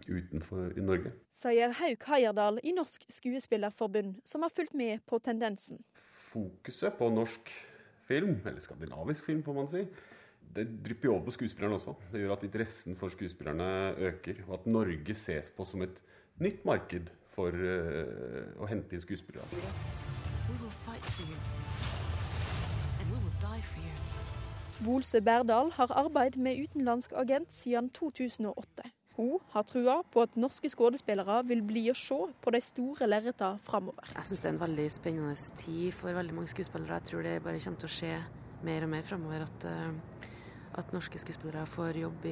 [0.06, 1.10] utenfor i Norge.
[1.38, 5.80] Sier Hauk Heierdal i Norsk Skuespillerforbund, som har fulgt med på tendensen.
[5.94, 7.50] Fokuset på norsk
[8.06, 9.82] film, eller skandinavisk film får man si,
[10.56, 11.94] det drypper jo over på skuespillerne også.
[12.12, 14.42] Det gjør at interessen for skuespillerne øker.
[14.48, 16.02] Og at Norge ses på som et
[16.40, 19.46] nytt marked for uh, å hente inn skuespillere.
[24.78, 28.92] Bolsø Berdal har arbeidet med utenlandsk agent siden 2008.
[29.18, 33.58] Hun har trua på at norske skuespillere vil bli å se på de store lerretene
[33.66, 34.12] framover.
[34.14, 37.00] Jeg syns det er en veldig spennende tid for veldig mange skuespillere.
[37.00, 38.12] Jeg tror det bare kommer til å skje
[38.68, 39.42] mer og mer framover.
[39.48, 40.17] At uh,
[40.78, 42.28] at norske skuespillere får jobb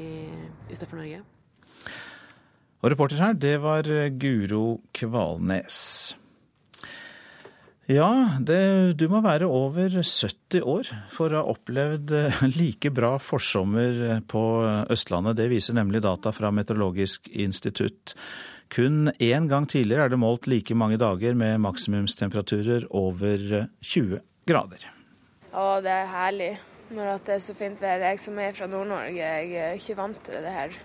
[0.70, 1.24] utenfor Norge.
[2.84, 3.88] Og reporter her, det var
[4.20, 6.14] Guro Kvalnes.
[7.86, 8.08] Ja,
[8.42, 12.10] det, du må være over 70 år for å ha opplevd
[12.58, 14.42] like bra forsommer på
[14.90, 15.38] Østlandet.
[15.38, 18.16] Det viser nemlig data fra Meteorologisk institutt.
[18.74, 24.18] Kun én gang tidligere er det målt like mange dager med maksimumstemperaturer over 20
[24.50, 24.88] grader.
[25.54, 26.54] Å, det er herlig
[26.90, 28.04] når det er så fint vær.
[28.04, 30.76] Jeg som er fra Nord-Norge, jeg er ikke vant til det her.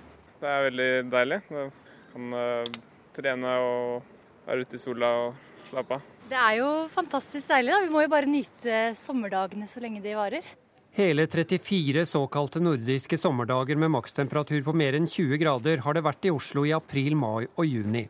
[0.41, 1.41] Det er veldig deilig.
[1.51, 1.69] Jeg
[2.13, 2.79] kan uh,
[3.17, 4.07] trene og
[4.47, 6.09] være ute i sola og slappe av.
[6.31, 7.75] Det er jo fantastisk deilig.
[7.75, 7.83] da.
[7.85, 10.47] Vi må jo bare nyte sommerdagene så lenge de varer.
[10.95, 16.27] Hele 34 såkalte nordiske sommerdager med makstemperatur på mer enn 20 grader har det vært
[16.27, 18.09] i Oslo i april, mai og juni.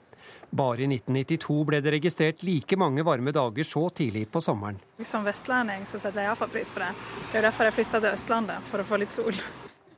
[0.52, 4.82] Bare i 1992 ble det registrert like mange varme dager så tidlig på sommeren.
[5.08, 6.90] Som vestlending så setter jeg iallfall pris på det.
[7.32, 9.40] Det er derfor jeg flytta til Østlandet, for å få litt sol.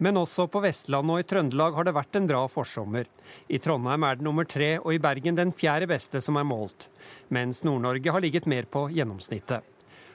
[0.04, 3.10] Men også på Vestlandet og i Trøndelag har det vært en bra forsommer.
[3.50, 6.90] I Trondheim er det nummer tre, og i Bergen den fjerde beste som er målt.
[7.34, 9.66] Mens Nord-Norge har ligget mer på gjennomsnittet.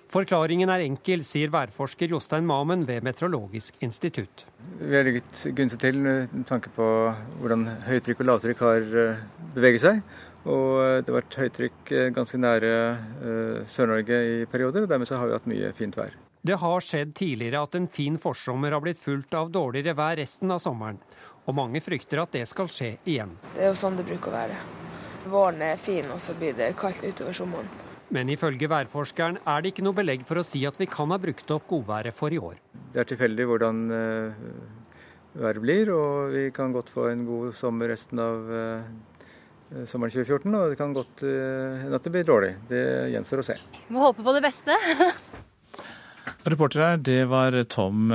[0.08, 4.46] Forklaringen er enkel, sier værforsker Jostein Mamen ved Meteorologisk institutt.
[4.80, 6.86] Vi har ligget gunstig til med tanke på
[7.42, 9.20] hvordan høytrykk og lavtrykk har eh,
[9.52, 10.00] beveget seg.
[10.48, 12.72] Og eh, det har vært høytrykk eh, ganske nære
[13.68, 16.16] Sør-Norge i perioder, og dermed så har vi hatt mye fint vær.
[16.48, 20.54] Det har skjedd tidligere at en fin forsommer har blitt fulgt av dårligere vær resten
[20.54, 21.00] av sommeren.
[21.48, 23.34] Og mange frykter at det skal skje igjen.
[23.56, 24.60] Det er jo sånn det bruker å være.
[25.28, 27.68] Våren er fin, og så blir det kaldt utover sommeren.
[28.14, 31.18] Men ifølge værforskeren er det ikke noe belegg for å si at vi kan ha
[31.20, 32.56] brukt opp godværet for i år.
[32.94, 33.82] Det er tilfeldig hvordan
[35.34, 38.48] været blir, og vi kan godt få en god sommer resten av
[39.88, 40.54] sommeren 2014.
[40.54, 42.52] Og det kan godt uh, hende at det blir dårlig.
[42.70, 42.82] Det
[43.14, 43.58] gjenstår å se.
[43.88, 44.76] Vi må håpe på det beste.
[46.48, 48.12] Reporter her, det var Tom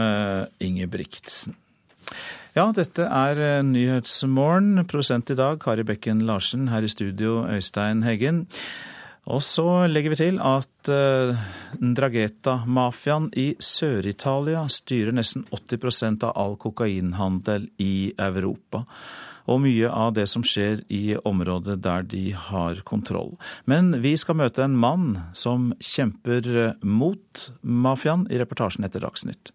[0.63, 1.57] Ingebrigtsen.
[2.53, 4.85] Ja, dette er Nyhetsmorgen.
[4.89, 6.69] Prosent i dag, Kari Bekken Larsen.
[6.69, 8.45] Her i studio, Øystein Heggen.
[9.31, 11.43] Og så legger vi til at uh,
[11.79, 18.83] Drageta-mafiaen i Sør-Italia styrer nesten 80% av all kokainhandel i Europa.
[19.51, 23.36] Og mye av det som skjer i området der de har kontroll.
[23.69, 29.53] Men vi skal møte en mann som kjemper eh, mot mafiaen i reportasjen etter Dagsnytt.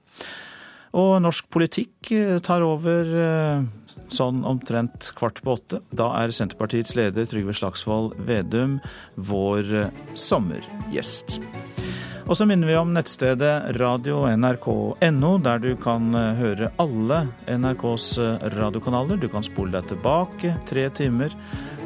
[0.98, 3.12] Og norsk politikk eh, tar over
[4.12, 5.82] sånn omtrent kvart på åtte.
[5.94, 8.78] Da er Senterpartiets leder Trygve Slagsvold Vedum
[9.16, 11.38] vår eh, sommergjest.
[12.28, 18.44] Og så minner vi om nettstedet radio.nrk.no, der du kan eh, høre alle NRKs eh,
[18.52, 19.16] radiokanaler.
[19.16, 21.32] Du kan spole deg tilbake tre timer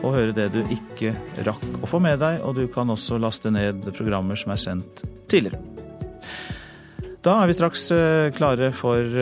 [0.02, 1.14] og høre det du ikke
[1.46, 2.40] rakk å få med deg.
[2.42, 5.62] Og du kan også laste ned programmer som er sendt tidligere.
[7.22, 9.14] Da er vi straks eh, klare for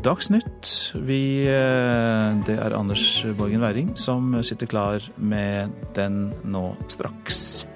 [0.00, 0.94] Dagsnytt.
[0.96, 3.04] Vi, det er Anders
[3.36, 7.67] Borgen Werring som sitter klar med den nå straks.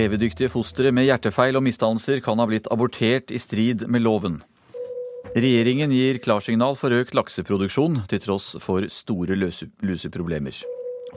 [0.00, 4.38] Levedyktige fostre med hjertefeil og misdannelser kan ha blitt abortert i strid med loven.
[5.34, 10.62] Regjeringen gir klarsignal for økt lakseproduksjon, til tross for store luseproblemer.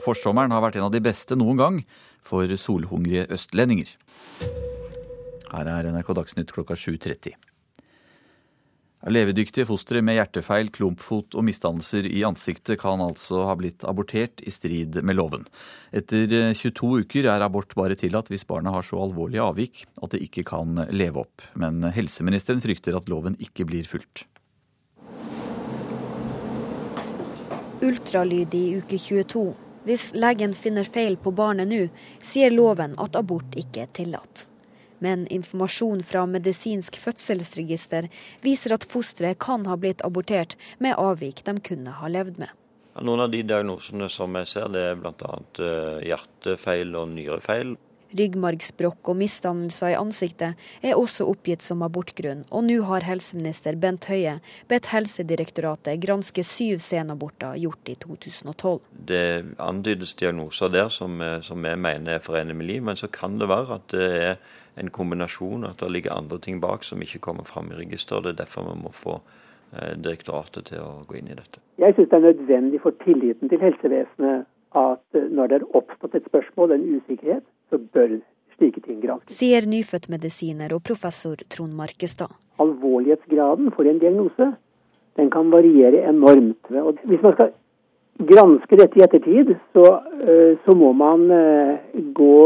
[0.04, 1.80] Forsommeren har vært en av de beste noen gang
[2.26, 3.94] for solhungrige østlendinger.
[5.54, 7.53] Her er NRK Dagsnytt klokka 7.30.
[9.04, 14.52] Levedyktige fostre med hjertefeil, klumpfot og misdannelser i ansiktet kan altså ha blitt abortert i
[14.52, 15.44] strid med loven.
[15.92, 20.14] Etter 22 eh, uker er abort bare tillatt hvis barnet har så alvorlige avvik at
[20.14, 21.44] det ikke kan leve opp.
[21.52, 24.24] Men helseministeren frykter at loven ikke blir fulgt.
[27.84, 29.44] Ultralyd i uke 22.
[29.84, 31.84] Hvis legen finner feil på barnet nå,
[32.24, 34.48] sier loven at abort ikke er tillatt
[35.04, 38.10] men informasjon fra medisinsk fødselsregister
[38.44, 42.52] viser at fosteret kan ha blitt abortert med avvik de kunne ha levd med.
[43.02, 45.32] Noen av de diagnosene som jeg ser, det er bl.a.
[45.58, 47.74] Eh, hjertefeil og nyrefeil.
[48.14, 54.06] Ryggmargsbrokk og misdannelser i ansiktet er også oppgitt som abortgrunn, og nå har helseminister Bent
[54.06, 54.36] Høie
[54.70, 58.78] bedt Helsedirektoratet granske syv senaborter gjort i 2012.
[59.10, 59.24] Det
[59.58, 63.40] antydes diagnoser der som, eh, som jeg mener er forenlig med liv, men så kan
[63.42, 64.36] det være at det er
[64.74, 68.24] en kombinasjon, at det ligger andre ting bak som ikke kommer fram i registeret.
[68.24, 71.62] Det er derfor vi må få eh, direktoratet til å gå inn i dette.
[71.82, 76.18] Jeg syns det er nødvendig for tilliten til helsevesenet at eh, når det er oppstått
[76.18, 78.18] et spørsmål, en usikkerhet, så bør
[78.58, 79.38] slike ting granskes.
[79.38, 82.34] Sier nyfødtmedisiner og professor Trond Markestad.
[82.62, 84.54] Alvorlighetsgraden for en diagnose
[85.18, 86.70] den kan variere enormt.
[86.74, 87.52] Og hvis man skal
[88.26, 89.86] granske dette i ettertid, så,
[90.26, 91.30] eh, så må man
[92.18, 92.38] gå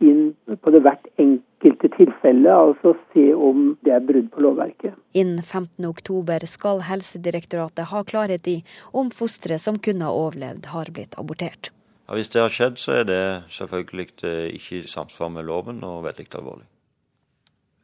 [0.00, 4.96] inn på det hvert enkelte tilfelle, altså se om det er brudd på lovverket.
[5.12, 8.60] Innen 15.10 skal Helsedirektoratet ha klarhet i
[8.96, 11.72] om fosteret som kunne ha overlevd, har blitt abortert.
[12.08, 13.22] Ja, hvis det har skjedd, så er det
[13.54, 16.66] selvfølgelig eh, ikke i samsvar med loven og veldig alvorlig.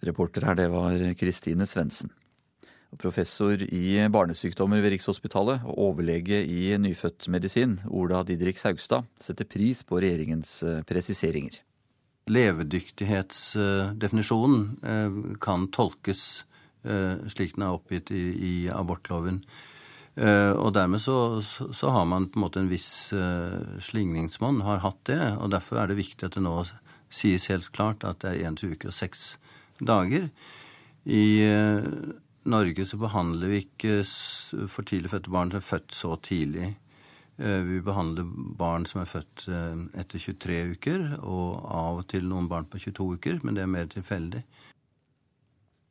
[0.06, 2.10] Reporter her, det var Kristine Svendsen.
[2.96, 10.00] Professor i barnesykdommer ved Rikshospitalet og overlege i nyfødtmedisin, Ola Didrik Saugstad, setter pris på
[10.00, 11.60] regjeringens eh, presiseringer
[12.26, 15.10] levedyktighetsdefinisjonen eh,
[15.42, 16.44] kan tolkes
[16.82, 19.44] eh, slik den er oppgitt i, i abortloven.
[20.16, 23.12] Eh, og dermed så, så, har man på en måte en viss
[23.88, 25.24] slingringsmonn, har hatt det.
[25.38, 26.56] Og derfor er det viktig at det nå
[27.12, 29.20] sies helt klart at det er én uke og seks
[29.78, 30.24] dager.
[31.06, 31.46] I
[32.50, 33.92] Norge så behandler vi ikke
[34.72, 36.68] for tidlig fødte barn som er født så tidlig.
[37.36, 38.24] Vi behandler
[38.56, 39.42] barn som er født
[40.00, 43.68] etter 23 uker, og av og til noen barn på 22 uker, men det er
[43.68, 44.40] mer tilfeldig.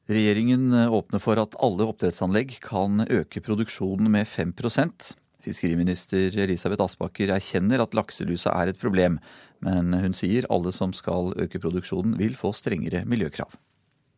[0.10, 5.14] Regjeringen åpner for at alle oppdrettsanlegg kan øke produksjonen med 5%
[5.46, 9.20] Fiskeriminister Elisabeth Aspaker erkjenner at lakselusa er et problem,
[9.66, 13.54] men hun sier alle som skal øke produksjonen vil få strengere miljøkrav.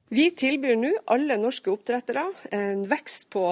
[0.08, 3.44] Vi tilbyr nå alle norske oppdrettere en vekst på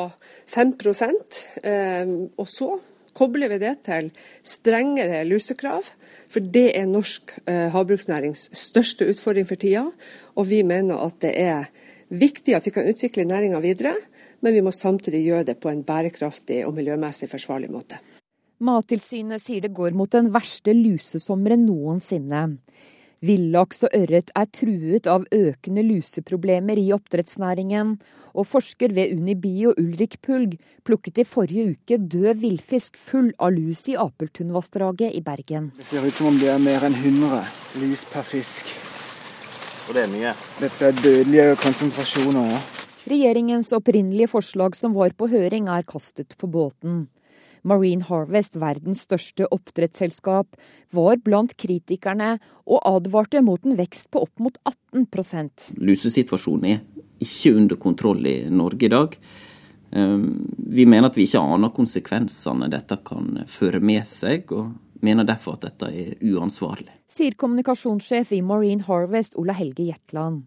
[0.48, 2.08] 5 eh,
[2.40, 2.70] og så
[3.16, 4.12] kobler vi det til
[4.44, 5.88] strengere lusekrav.
[6.32, 9.88] For det er norsk eh, havbruksnærings største utfordring for tida.
[10.36, 11.72] Og vi mener at det er
[12.12, 13.96] viktig at vi kan utvikle næringa videre
[14.46, 17.98] men vi må samtidig gjøre det på en bærekraftig og miljømessig forsvarlig måte.
[18.66, 22.44] Mattilsynet sier det går mot den verste lusesommeren noensinne.
[23.26, 27.96] Villaks og ørret er truet av økende luseproblemer i oppdrettsnæringen,
[28.36, 33.86] og forsker ved Unibio Ulrik Pulg plukket i forrige uke død villfisk full av lus
[33.90, 35.72] i Apeltunvassdraget i Bergen.
[35.80, 37.42] Det ser ut som om det er mer enn 100
[37.82, 38.70] lus per fisk.
[39.88, 40.36] Og det er mye?
[40.60, 42.62] Dette er dødelige konsentrasjoner, ja.
[43.06, 47.06] Regjeringens opprinnelige forslag som var på høring, er kastet på båten.
[47.66, 50.56] Marine Harvest, verdens største oppdrettsselskap,
[50.94, 54.60] var blant kritikerne og advarte mot en vekst på opp mot
[54.94, 56.80] 18% Lusesituasjonen er
[57.26, 59.18] ikke under kontroll i Norge i dag.
[59.96, 60.26] Ehm,
[60.58, 64.74] vi mener at vi ikke aner konsekvensene dette kan føre med seg, og
[65.06, 66.92] mener derfor at dette er uansvarlig.
[67.12, 70.44] Sier kommunikasjonssjef i Marine Harvest, Ola Helge Jetland.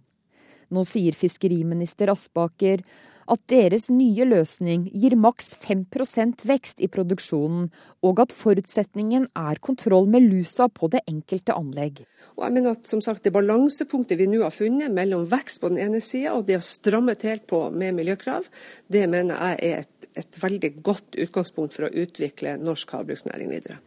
[0.74, 2.83] Nå sier fiskeriminister Aspaker
[3.29, 7.69] at deres nye løsning gir maks 5% vekst i produksjonen,
[8.05, 12.05] og at forutsetningen er kontroll med lusa på det enkelte anlegg.
[12.38, 15.73] Og jeg mener at som sagt, Det balansepunktet vi nå har funnet mellom vekst på
[15.73, 18.47] den ene sida og det å stramme til på med miljøkrav,
[18.88, 23.81] det mener jeg er et, et veldig godt utgangspunkt for å utvikle norsk havbruksnæring videre.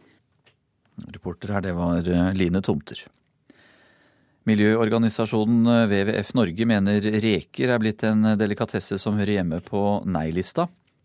[1.08, 3.06] Reporter her, det var eh, Line Tomter.
[4.42, 10.64] Miljøorganisasjonen WWF Norge mener reker er blitt en delikatesse som hører hjemme på nei-lista.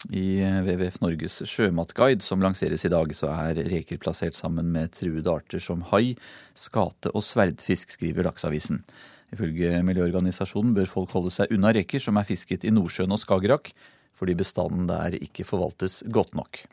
[0.09, 5.29] I WWF Norges sjømatguide som lanseres i dag, så er reker plassert sammen med truede
[5.29, 6.15] arter som hai,
[6.57, 8.81] skate og sverdfisk, skriver Dagsavisen.
[9.33, 13.69] Ifølge miljøorganisasjonen bør folk holde seg unna reker som er fisket i Nordsjøen og Skagerrak,
[14.17, 16.63] fordi bestanden der ikke forvaltes godt nok.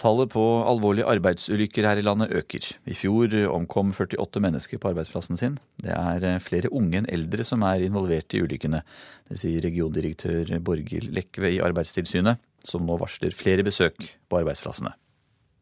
[0.00, 2.70] Tallet på alvorlige arbeidsulykker her i landet øker.
[2.88, 5.58] I fjor omkom 48 mennesker på arbeidsplassen sin.
[5.76, 8.80] Det er eh, flere unge enn eldre som er involvert i ulykkene.
[9.28, 14.94] Det sier regiondirektør Borghild Lekve i Arbeidstilsynet, som nå varsler flere besøk på arbeidsplassene.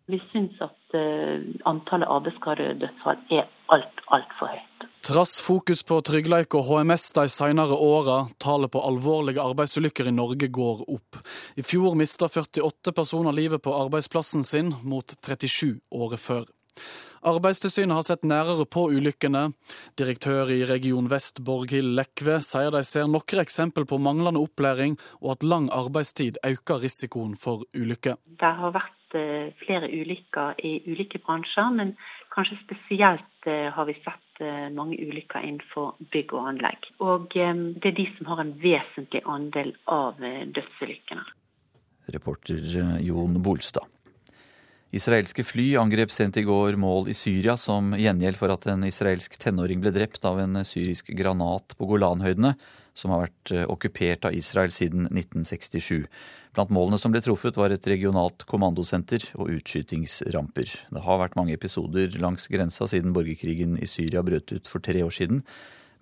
[0.09, 4.87] Vi syns at uh, antallet arbeidsskadedødsfall er alt, altfor høyt.
[5.09, 10.51] Trass fokus på tryggleik og HMS de senere åra, tallet på alvorlige arbeidsulykker i Norge
[10.53, 11.23] går opp.
[11.57, 16.45] I fjor mista 48 personer livet på arbeidsplassen sin, mot 37 året før.
[17.33, 19.47] Arbeidstilsynet har sett nærere på ulykkene.
[19.97, 25.39] Direktør i Region Vest, Borghild Lekve, sier de ser noen eksempel på manglende opplæring, og
[25.39, 28.21] at lang arbeidstid øker risikoen for ulykker.
[28.45, 31.97] Det har vært eh, flere ulykker i ulike bransjer, men
[32.37, 34.28] kanskje spesielt eh, har vi sett
[34.75, 36.89] mange ulykker innenfor bygg og anlegg.
[37.05, 41.27] Og eh, det er de som har en vesentlig andel av eh, dødsulykkene.
[42.15, 43.89] Reporter Jon Bolstad.
[44.97, 49.35] Israelske fly angrep sent i går mål i Syria som gjengjeld for at en israelsk
[49.37, 52.55] tenåring ble drept av en syrisk granat på Golanhøydene,
[52.99, 56.09] som har vært okkupert av Israel siden 1967.
[56.57, 60.73] Blant målene som ble truffet, var et regionalt kommandosenter og utskytingsramper.
[60.91, 65.05] Det har vært mange episoder langs grensa siden borgerkrigen i Syria brøt ut for tre
[65.07, 65.45] år siden,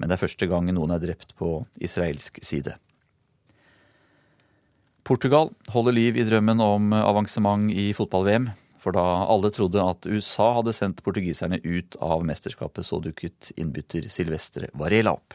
[0.01, 2.77] men det er første gang noen er drept på israelsk side.
[5.07, 8.49] Portugal holder liv i drømmen om avansement i fotball-VM.
[8.83, 14.07] For da alle trodde at USA hadde sendt portugiserne ut av mesterskapet, så dukket innbytter
[14.13, 15.35] Silvestre Varela opp.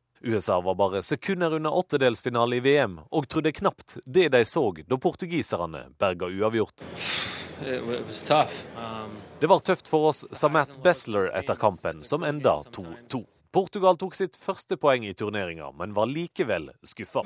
[0.23, 4.97] USA var bare sekunder unna åttedelsfinale i VM, og trodde knapt det de så da
[4.97, 6.83] portugiserne berga uavgjort.
[7.61, 13.25] Um, det var tøft for oss, sa Matt Bessler etter kampen, som enda 2-2.
[13.51, 17.25] Portugal tok sitt første poeng i turneringa, men var likevel skuffa.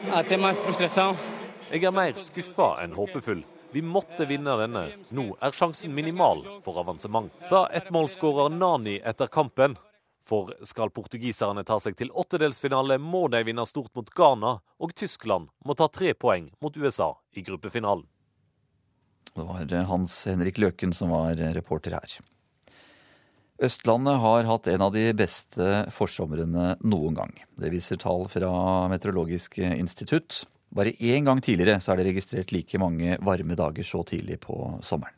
[1.69, 3.43] Jeg er mer skuffa enn håpefull.
[3.75, 4.85] Vi måtte vinne denne.
[5.11, 9.75] Nå er sjansen minimal for avansement, sa ettmålsskårer Nani etter kampen.
[10.25, 15.51] For skal portugiserne ta seg til åttedelsfinale, må de vinne stort mot Ghana, og Tyskland
[15.65, 18.07] må ta tre poeng mot USA i gruppefinalen.
[19.35, 22.15] Det var Hans Henrik Løken som var reporter her.
[23.65, 27.35] Østlandet har hatt en av de beste forsomrene noen gang.
[27.55, 28.49] Det viser tall fra
[28.91, 30.41] Meteorologisk institutt.
[30.75, 34.57] Bare én gang tidligere så er det registrert like mange varme dager så tidlig på
[34.83, 35.15] sommeren.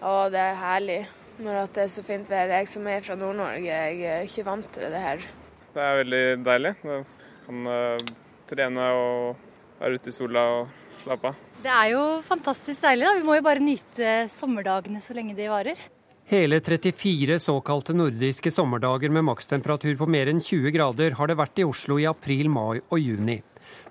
[0.00, 1.00] Å, det er herlig
[1.42, 2.52] når det er så fint vær.
[2.56, 5.24] Jeg som er fra Nord-Norge, jeg er ikke vant til det her.
[5.72, 6.74] Det er veldig deilig.
[6.82, 6.92] Du
[7.46, 8.12] kan uh,
[8.50, 9.48] trene og
[9.80, 11.48] være ute i sola og slappe av.
[11.62, 13.08] Det er jo fantastisk deilig.
[13.08, 13.16] da.
[13.18, 15.88] Vi må jo bare nyte sommerdagene så lenge de varer.
[16.32, 21.60] Hele 34 såkalte nordiske sommerdager med makstemperatur på mer enn 20 grader har det vært
[21.60, 23.42] i Oslo i april, mai og juni.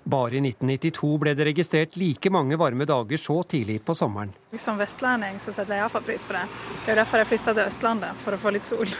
[0.04, 4.32] Bare i 1992 ble det registrert like mange varme dager så tidlig på sommeren.
[4.58, 6.46] Som vestlending så setter jeg iallfall pris på det.
[6.84, 8.90] Det er derfor jeg flytta til Østlandet, for å få litt sol.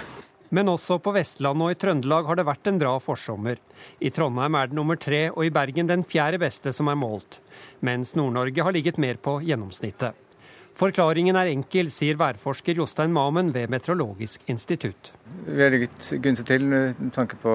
[0.53, 3.59] Men også på Vestlandet og i Trøndelag har det vært en bra forsommer.
[4.05, 7.41] I Trondheim er det nummer tre, og i Bergen den fjerde beste som er målt.
[7.81, 10.19] Mens Nord-Norge har ligget mer på gjennomsnittet.
[10.77, 15.13] Forklaringen er enkel, sier værforsker Jostein Mamen ved Meteorologisk institutt.
[15.45, 17.53] Vi har ligget gunstig til med tanke på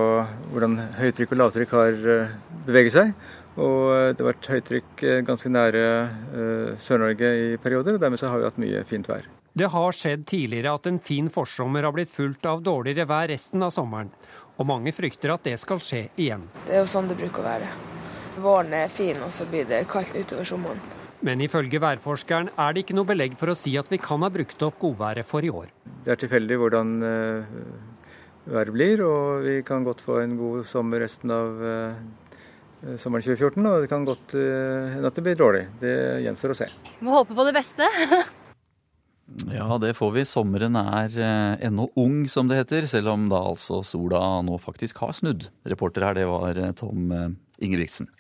[0.52, 2.36] hvordan høytrykk og lavtrykk har eh,
[2.68, 3.16] beveget seg.
[3.58, 5.84] Og eh, det har vært høytrykk eh, ganske nære
[6.82, 9.26] Sør-Norge i perioder, og dermed så har vi hatt mye fint vær.
[9.58, 13.64] Det har skjedd tidligere at en fin forsommer har blitt fulgt av dårligere vær resten
[13.66, 14.12] av sommeren.
[14.62, 16.44] Og mange frykter at det skal skje igjen.
[16.68, 17.72] Det er jo sånn det bruker å være.
[18.38, 20.84] Våren er fin, og så blir det kaldt utover sommeren.
[21.26, 24.30] Men ifølge værforskeren er det ikke noe belegg for å si at vi kan ha
[24.30, 25.72] brukt opp godværet for i år.
[26.06, 26.94] Det er tilfeldig hvordan
[28.46, 31.66] været blir, og vi kan godt få en god sommer resten av
[33.00, 33.62] sommeren 2014.
[33.62, 35.64] Og det kan godt uh, hende at det blir dårlig.
[35.82, 35.94] Det
[36.26, 36.68] gjenstår å se.
[37.06, 37.88] Må håpe på det beste.
[39.58, 40.28] ja, det får vi.
[40.30, 41.18] Sommeren er
[41.70, 45.50] ennå ung, som det heter, selv om da altså sola nå faktisk har snudd.
[45.68, 47.12] Reporter her, det var Tom
[47.58, 48.12] Ingebrigtsen.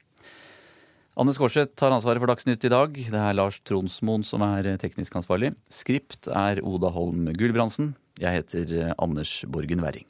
[1.18, 2.93] Anne Skårseth tar ansvaret for Dagsnytt i dag.
[2.93, 5.55] Det er Lars Tronsmoen som er teknisk ansvarlig.
[5.74, 7.95] Skript er Oda Holm Gulbrandsen.
[8.22, 10.05] Jeg heter eh, Anders Borgen Werring.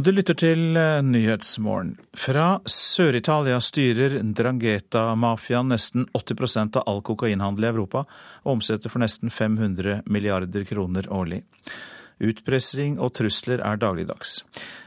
[0.00, 1.90] Og du lytter til eh, Nyhetsmorgen.
[2.16, 8.06] Fra Sør-Italia styrer Drangheta-mafiaen nesten 80% av all kokainhandel i Europa,
[8.40, 11.42] og omsetter for nesten 500 milliarder kroner årlig.
[12.16, 14.38] Utpressing og trusler er dagligdags.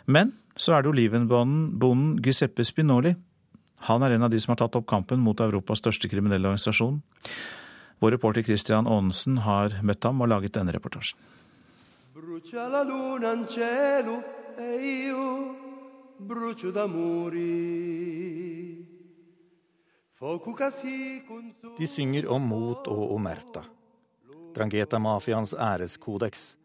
[0.09, 3.13] Men så er det olivenbonden Giuseppe Spinoli.
[3.85, 7.03] Han er en av de som har tatt opp kampen mot Europas største kriminelle organisasjon.
[8.01, 11.21] Vår reporter Christian Aanensen har møtt ham og laget denne reportasjen.
[21.77, 23.63] De synger om mot og omerta.
[24.53, 26.55] Drangheta-mafiaens æreskodeks.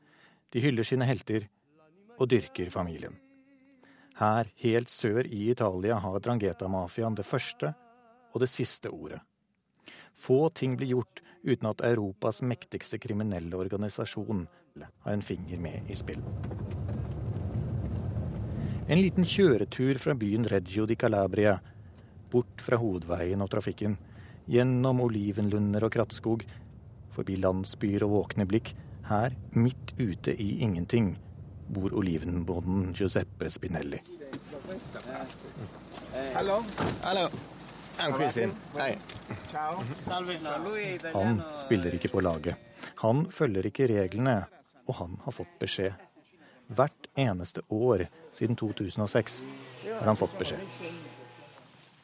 [0.53, 1.49] De hyller sine helter
[2.19, 3.17] og dyrker familien.
[4.19, 7.73] Her, helt sør i Italia, har Drangheta-mafiaen det første
[8.35, 9.21] og det siste ordet.
[10.19, 14.45] Få ting blir gjort uten at Europas mektigste kriminelle organisasjon
[14.85, 16.23] har en finger med i spill.
[18.89, 21.59] En liten kjøretur fra byen Reggio di Calabria,
[22.33, 23.99] bort fra hovedveien og trafikken,
[24.49, 26.47] gjennom olivenlunder og krattskog,
[27.13, 28.73] forbi landsbyer og våkne blikk,
[29.11, 31.11] her, midt ute i ingenting,
[31.69, 34.01] bor olivenbonden Giuseppe Spinelli.
[36.33, 36.63] Hallo.
[37.05, 37.29] Hallo.
[41.13, 42.57] Han spiller ikke på laget.
[43.05, 44.41] Han følger ikke reglene,
[44.89, 46.08] og han har fått beskjed.
[46.69, 48.07] Hvert eneste år
[48.37, 49.45] siden 2006
[49.89, 50.61] har han fått beskjed.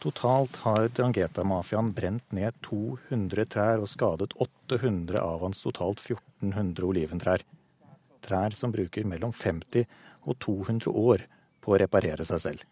[0.04, 7.44] Totalt har Drangheta-mafiaen brent ned 200 trær og skadet 800 av hans totalt 1400 oliventrær.
[8.24, 9.86] Trær som bruker mellom 50
[10.24, 11.24] og 200 år
[11.64, 12.64] på å reparere seg selv.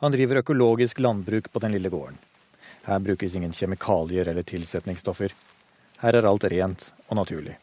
[0.00, 2.18] Han driver økologisk landbruk på den lille gården.
[2.86, 5.34] Her brukes ingen kjemikalier eller tilsetningsstoffer.
[5.98, 7.56] Her er alt rent og naturlig.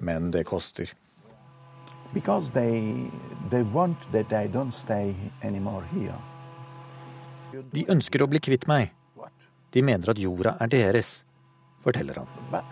[0.00, 0.90] Men det koster.
[2.14, 3.10] Because they,
[3.50, 6.18] they want that I don't stay anymore here.
[7.72, 8.90] De ønsker å bli kvitt meg.
[9.72, 11.22] De mener at jorda er deres,
[11.84, 12.28] forteller han.
[12.52, 12.62] Uh,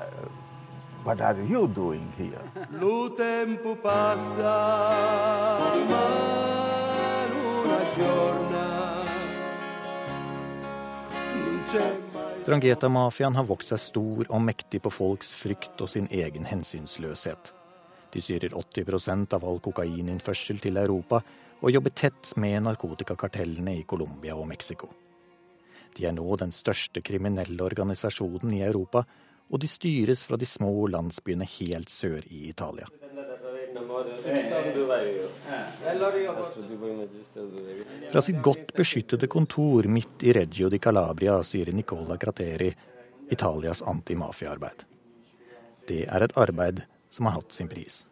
[1.04, 2.42] what are you doing here?
[12.46, 17.48] Drangheta-mafiaen har vokst seg stor og mektig på folks frykt og sin egen hensynsløshet.
[18.14, 21.24] De styrer 80% av all kokaininnførsel til Europa
[21.58, 24.92] og jobber tett med narkotikakartellene i Colombia og Mexico.
[25.96, 29.02] De er nå den største kriminelle organisasjonen i Europa,
[29.50, 32.86] og de styres fra de små landsbyene helt sør i Italia.
[38.10, 42.70] Fra sitt godt beskyttede kontor midt i Reggio di Calabria sier Nicola Crateri
[43.30, 44.84] Italias antimafiaarbeid.
[45.88, 48.04] Det er et arbeid som har hatt sin pris.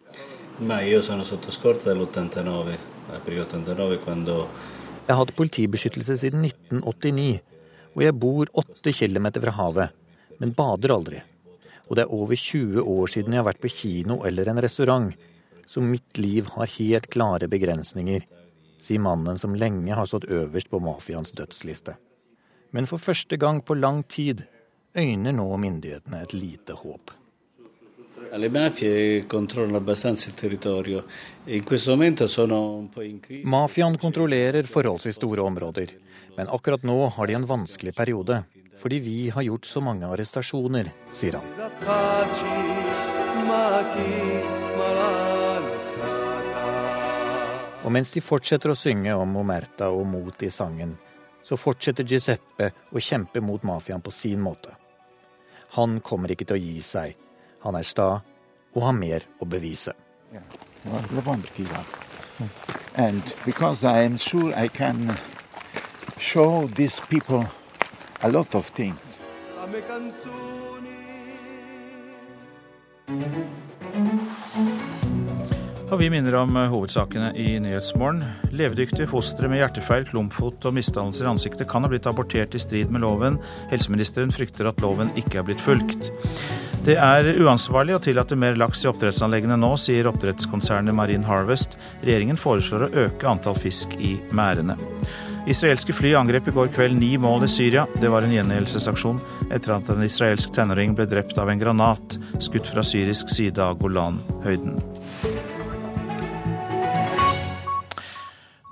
[5.04, 7.40] Jeg har hatt politibeskyttelse siden 1989,
[7.94, 9.88] og jeg bor 8 kilometer fra havet,
[10.40, 11.20] men bader aldri.
[11.88, 15.12] Og det er over 20 år siden jeg har vært på kino eller en restaurant,
[15.66, 18.24] så mitt liv har helt klare begrensninger,
[18.84, 21.96] sier mannen som lenge har stått øverst på mafiaens dødsliste.
[22.74, 24.42] Men for første gang på lang tid
[24.96, 27.12] øyner nå myndighetene et lite håp.
[33.44, 35.94] Mafiaen kontrollerer forholdsvis store områder,
[36.36, 38.42] men akkurat nå har de en vanskelig periode.
[38.74, 41.44] Fordi vi har gjort så mange arrestasjoner, sier han.
[47.84, 50.96] Og mens de fortsetter å synge om Omerta og mot i sangen,
[51.44, 54.72] så fortsetter Giuseppe å kjempe mot mafiaen på sin måte.
[55.76, 57.16] Han kommer ikke til å gi seg.
[57.66, 58.08] Han er sta
[58.74, 59.92] og har mer å bevise.
[60.32, 60.42] Yeah.
[73.06, 73.63] because
[75.94, 78.24] Og vi minner om eh, hovedsakene i Nyhetsmorgen.
[78.50, 82.90] Levedyktige fostre med hjertefeil, klumpfot og misdannelser i ansiktet kan ha blitt abortert i strid
[82.90, 83.36] med loven.
[83.70, 86.08] Helseministeren frykter at loven ikke er blitt fulgt.
[86.82, 91.78] Det er uansvarlig å tillate mer laks i oppdrettsanleggene nå, sier oppdrettskonsernet Marine Harvest.
[92.02, 94.74] Regjeringen foreslår å øke antall fisk i merdene.
[95.46, 97.86] Israelske fly angrep i går kveld ni mål i Syria.
[98.02, 99.22] Det var en gjengjeldelsesaksjon
[99.54, 103.78] etter at en israelsk tenåring ble drept av en granat skutt fra syrisk side av
[103.78, 104.80] Golanhøyden.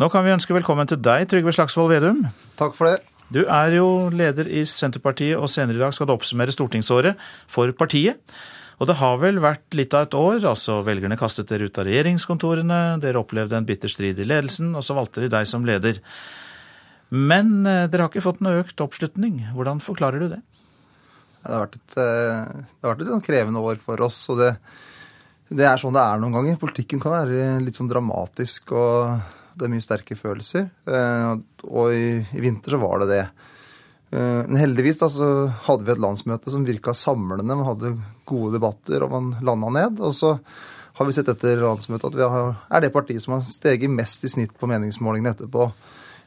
[0.03, 2.25] Nå kan vi ønske velkommen til deg, Trygve Slagsvold Vedum.
[2.59, 3.05] Takk for det.
[3.31, 7.71] Du er jo leder i Senterpartiet, og senere i dag skal du oppsummere stortingsåret for
[7.79, 8.19] partiet.
[8.83, 10.41] Og det har vel vært litt av et år.
[10.51, 14.83] altså Velgerne kastet dere ut av regjeringskontorene, dere opplevde en bitter strid i ledelsen, og
[14.83, 16.01] så valgte de deg som leder.
[17.15, 19.37] Men eh, dere har ikke fått noe økt oppslutning.
[19.55, 20.41] Hvordan forklarer du det?
[21.45, 24.19] Det har vært et, eh, det har vært et sånn krevende år for oss.
[24.35, 24.51] og det,
[25.53, 26.59] det er sånn det er noen ganger.
[26.65, 28.75] Politikken kan være litt sånn dramatisk.
[28.75, 30.69] og det er mye sterke følelser.
[30.89, 31.33] Eh,
[31.69, 33.23] og i, vinter så var det det.
[34.13, 35.31] Eh, men heldigvis da, så
[35.69, 37.57] hadde vi et landsmøte som virka samlende.
[37.57, 37.97] Man hadde
[38.29, 40.03] gode debatter, og man landa ned.
[40.05, 40.37] Og så
[40.99, 44.25] har vi sett etter landsmøtet at vi har, er det partiet som har steget mest
[44.27, 45.69] i snitt på meningsmålingene etterpå.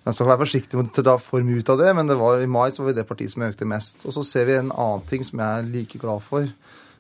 [0.05, 2.37] Man skal være forsiktig med å ta for mye ut av det, men det var,
[2.41, 4.05] i mai så var vi det partiet som økte mest.
[4.05, 6.49] Og så ser vi en annen ting som jeg er like glad for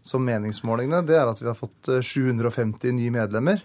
[0.05, 1.05] som meningsmålingene.
[1.05, 3.61] Det er at vi har fått 750 nye medlemmer.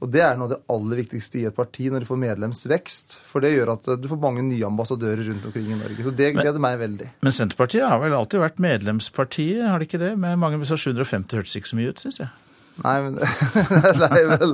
[0.00, 3.18] Og Det er noe av det aller viktigste i et parti når du får medlemsvekst.
[3.28, 6.04] For det gjør at du får mange nye ambassadører rundt omkring i Norge.
[6.06, 7.10] Så det gleder meg veldig.
[7.20, 10.14] Men Senterpartiet har vel alltid vært medlemspartiet, har det ikke det?
[10.20, 12.32] Med mange så 750 hørtes ikke så mye ut, syns jeg.
[12.80, 13.16] Nei, men
[14.04, 14.52] Nei, vel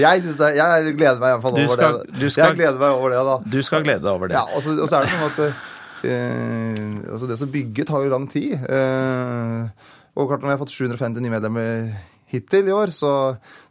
[0.00, 2.30] Jeg, synes det, jeg gleder meg iallfall over skal, det.
[2.32, 3.36] Skal, jeg gleder meg over det, da.
[3.54, 4.38] Du skal glede deg over det.
[4.38, 5.40] Ja, og så, er det noe at
[6.08, 8.56] eh, altså Det som bygget tar jo lang tid.
[8.58, 11.92] Eh, og klart når vi har fått 750 nye medlemmer
[12.32, 13.12] hittil i år, så,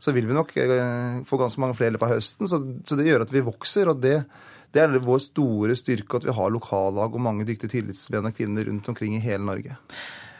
[0.01, 2.49] så vil vi nok eh, få ganske mange flere i løpet av høsten.
[2.49, 3.91] Så, så, det gjør at vi vokser.
[3.91, 4.19] og det,
[4.73, 8.67] det er vår store styrke at vi har lokallag og mange dyktige tillitsmenn og kvinner
[8.69, 9.77] rundt omkring i hele Norge.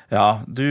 [0.08, 0.64] Ja, du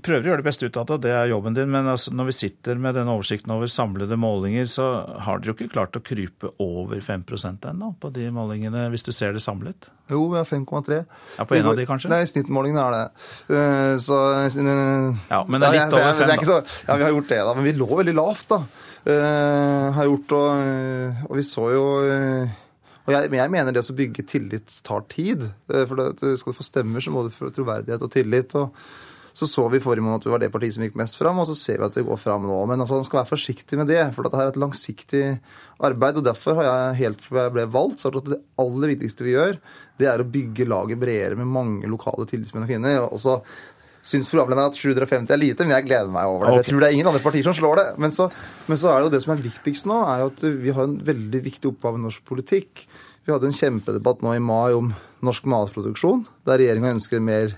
[0.00, 1.68] prøver å gjøre det beste ut av det, det er jobben din.
[1.72, 4.86] Men altså, når vi sitter med denne oversikten over samlede målinger, så
[5.26, 9.12] har dere jo ikke klart å krype over 5% ennå på de målingene, hvis du
[9.12, 9.90] ser det samlet?
[10.08, 11.02] Jo, vi har 5,3.
[11.36, 12.08] Ja, På en av de, kanskje?
[12.12, 13.04] Nei, snittmålingene er det.
[13.58, 16.58] Eh, så Ja, Men det er litt over 5, da.
[16.88, 17.54] Ja, vi har gjort det, da.
[17.58, 18.62] Men vi lå veldig lavt, da.
[19.02, 21.86] Uh, har gjort, og, og vi så jo
[23.02, 25.48] og jeg, men jeg mener det å bygge tillit tar tid.
[25.72, 28.54] Eh, for det, skal du få stemmer, så må du få troverdighet og tillit.
[28.58, 28.76] og
[29.32, 31.46] så så vi forrige måned at vi var det partiet som gikk mest fram, og
[31.48, 32.58] så ser vi at vi går fram nå.
[32.68, 35.22] Men altså, man skal være forsiktig med det, for dette er et langsiktig
[35.80, 36.20] arbeid.
[36.20, 39.32] og Derfor har jeg helt fra jeg ble valgt, så at det aller viktigste vi
[39.32, 39.56] gjør,
[40.00, 43.08] det er å bygge laget bredere med mange lokale tillitsmenn og -kvinner.
[43.08, 43.40] Og så
[44.02, 46.52] syns programlederen at 750 er lite, men jeg gleder meg over det.
[46.52, 46.62] Okay.
[46.62, 47.88] Jeg tror det er ingen andre partier som slår det.
[48.02, 48.28] Men så,
[48.66, 50.88] men så er det jo det som er viktigst nå, er jo at vi har
[50.88, 52.84] en veldig viktig oppgave i norsk politikk.
[53.22, 54.92] Vi hadde en kjempedebatt nå i mai om
[55.22, 57.54] norsk matproduksjon, der regjeringa ønsker mer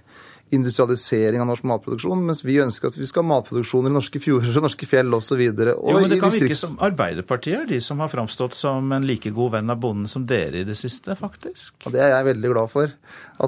[0.54, 4.58] industrialisering av norsk matproduksjon, mens vi ønsker at vi skal ha matproduksjon i norske fjorder
[4.60, 5.40] og norske fjell osv.
[5.40, 9.32] Jo, men det kan virke som Arbeiderpartiet er de som har framstått som en like
[9.34, 11.74] god venn av bonden som dere i det siste, faktisk.
[11.84, 12.94] Og Det er jeg veldig glad for.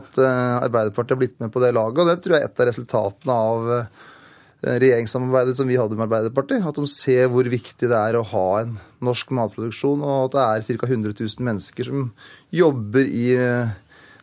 [0.00, 2.02] At uh, Arbeiderpartiet har blitt med på det laget.
[2.02, 4.04] Og det tror jeg er et av resultatene av uh,
[4.66, 6.64] regjeringssamarbeidet som vi hadde med Arbeiderpartiet.
[6.66, 10.44] At de ser hvor viktig det er å ha en norsk matproduksjon, og at det
[10.44, 10.88] er ca.
[10.90, 12.08] 100 000 mennesker som
[12.54, 13.74] jobber i uh,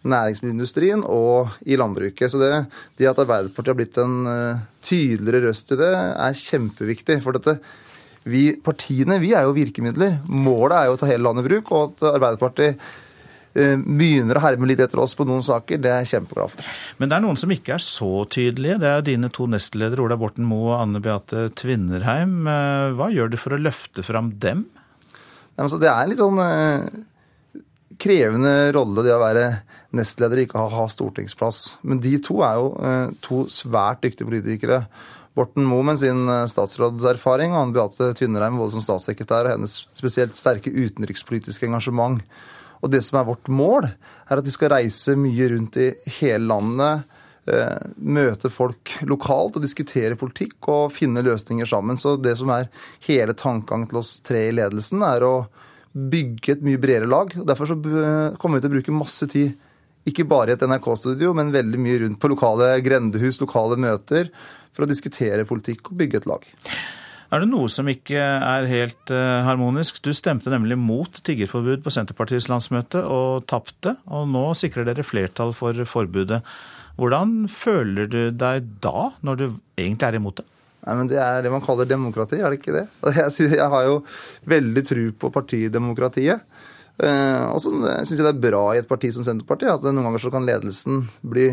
[0.03, 2.31] næringsmiddelindustrien og i landbruket.
[2.31, 2.51] Så det,
[2.99, 5.93] det at Arbeiderpartiet har blitt en uh, tydeligere røst i det,
[6.27, 7.19] er kjempeviktig.
[7.23, 7.57] For dette,
[8.27, 10.19] vi, partiene vi er jo virkemidler.
[10.27, 11.71] Målet er jo å ta hele landet i bruk.
[11.71, 12.91] Og at Arbeiderpartiet
[13.53, 16.69] begynner å herme litt etter oss på noen saker, det er jeg kjempeglad for.
[16.97, 18.79] Men det er noen som ikke er så tydelige.
[18.81, 22.39] Det er dine to nestledere, Ola Borten Moe og Anne Beate Tvinnerheim.
[22.49, 24.65] Uh, hva gjør du for å løfte fram dem?
[25.53, 26.41] Altså, det er en litt sånn
[28.01, 29.47] krevende rolle det å være
[29.93, 31.63] nestleder ikke ha, stortingsplass.
[31.87, 34.79] Men de to er jo eh, to svært dyktige politikere.
[35.37, 39.77] Borten Moe med sin eh, statsrådserfaring og Anne Beate Tvinnereim både som statssekretær og hennes
[39.97, 42.23] spesielt sterke utenrikspolitiske engasjement.
[42.83, 46.43] Og det som er vårt mål, er at vi skal reise mye rundt i hele
[46.51, 47.09] landet.
[47.47, 51.99] Eh, møte folk lokalt og diskutere politikk og finne løsninger sammen.
[51.99, 52.71] Så det som er
[53.07, 55.35] hele tankegangen til oss tre i ledelsen, er å
[55.93, 57.31] bygge et mye bredere lag.
[57.39, 57.77] og Derfor så
[58.41, 59.53] kommer vi til å bruke masse tid
[60.09, 64.27] ikke bare i et NRK-studio, men veldig mye rundt på lokale grendehus, lokale møter,
[64.75, 66.47] for å diskutere politikk og bygge et lag.
[67.33, 69.97] Er det noe som ikke er helt uh, harmonisk?
[70.05, 75.55] Du stemte nemlig mot tiggerforbud på Senterpartiets landsmøte og tapte, og nå sikrer dere flertall
[75.57, 76.43] for forbudet.
[76.99, 80.45] Hvordan føler du deg da, når du egentlig er imot det?
[80.83, 82.85] Nei, men Det er det man kaller demokrati, er det ikke det?
[83.17, 83.99] Jeg, har jo
[84.53, 86.45] veldig tro på partidemokratiet.
[87.01, 90.05] Eh, og så syns jeg det er bra i et parti som Senterpartiet at noen
[90.05, 91.49] ganger så kan ledelsen bli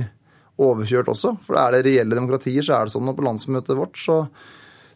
[0.61, 1.39] overkjørt også.
[1.47, 4.27] For er det reelle demokratier, så er det sånn at på landsmøtet vårt så,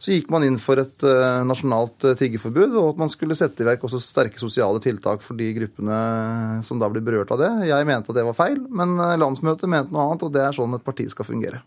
[0.05, 3.65] så gikk man inn for et uh, nasjonalt uh, tiggeforbud, og at man skulle sette
[3.65, 6.01] i verk også sterke sosiale tiltak for de gruppene
[6.67, 7.53] som da blir berørt av det.
[7.71, 10.77] Jeg mente at det var feil, men landsmøtet mente noe annet, og det er sånn
[10.77, 11.65] et parti skal fungere.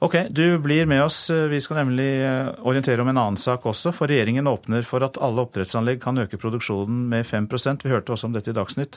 [0.00, 1.26] Ok, du blir med oss.
[1.28, 3.90] Vi skal nemlig eh, orientere om en annen sak også.
[3.92, 8.30] For regjeringen åpner for at alle oppdrettsanlegg kan øke produksjonen med 5% Vi hørte også
[8.30, 8.96] om dette i Dagsnytt.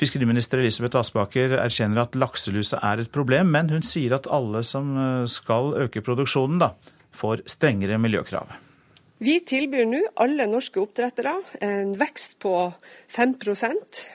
[0.00, 4.96] Fiskeriminister Elisabeth Aspaker erkjenner at lakselusa er et problem, men hun sier at alle som
[4.96, 6.72] eh, skal øke produksjonen, da,
[7.16, 8.52] får strengere miljøkrav.
[9.20, 11.34] Vi tilbyr nå alle norske oppdrettere
[11.66, 12.54] en vekst på
[13.12, 13.34] 5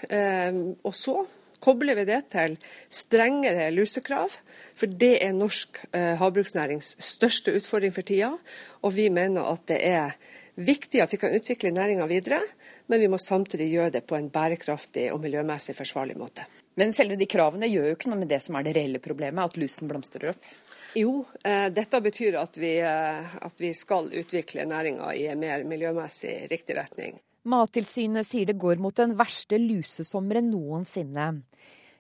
[0.10, 1.20] eh, og så
[1.62, 2.56] kobler vi det til
[2.90, 4.34] strengere lusekrav,
[4.78, 8.34] for det er norsk eh, havbruksnærings største utfordring for tida.
[8.82, 10.18] Og vi mener at det er
[10.56, 12.42] viktig at vi kan utvikle næringa videre,
[12.88, 16.46] men vi må samtidig gjøre det på en bærekraftig og miljømessig forsvarlig måte.
[16.76, 19.54] Men selve de kravene gjør jo ikke noe med det som er det reelle problemet,
[19.54, 20.50] at lusen blomstrer opp?
[20.96, 25.64] Jo, eh, dette betyr at vi, eh, at vi skal utvikle næringa i en mer
[25.68, 27.20] miljømessig riktig retning.
[27.44, 31.44] Mattilsynet sier det går mot den verste lusesommeren noensinne.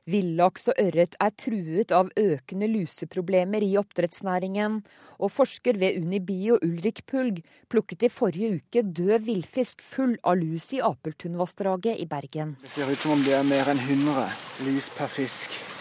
[0.06, 4.84] Villaks og ørret er truet av økende luseproblemer i oppdrettsnæringen,
[5.20, 7.41] og forsker ved Unibio Ulrik Pulg
[7.74, 12.56] plukket i forrige uke død villfisk full av lus i Apeltunvassdraget i Bergen.
[12.62, 14.30] Det ser ut som om det er mer enn 100
[14.70, 15.74] lus per fisk.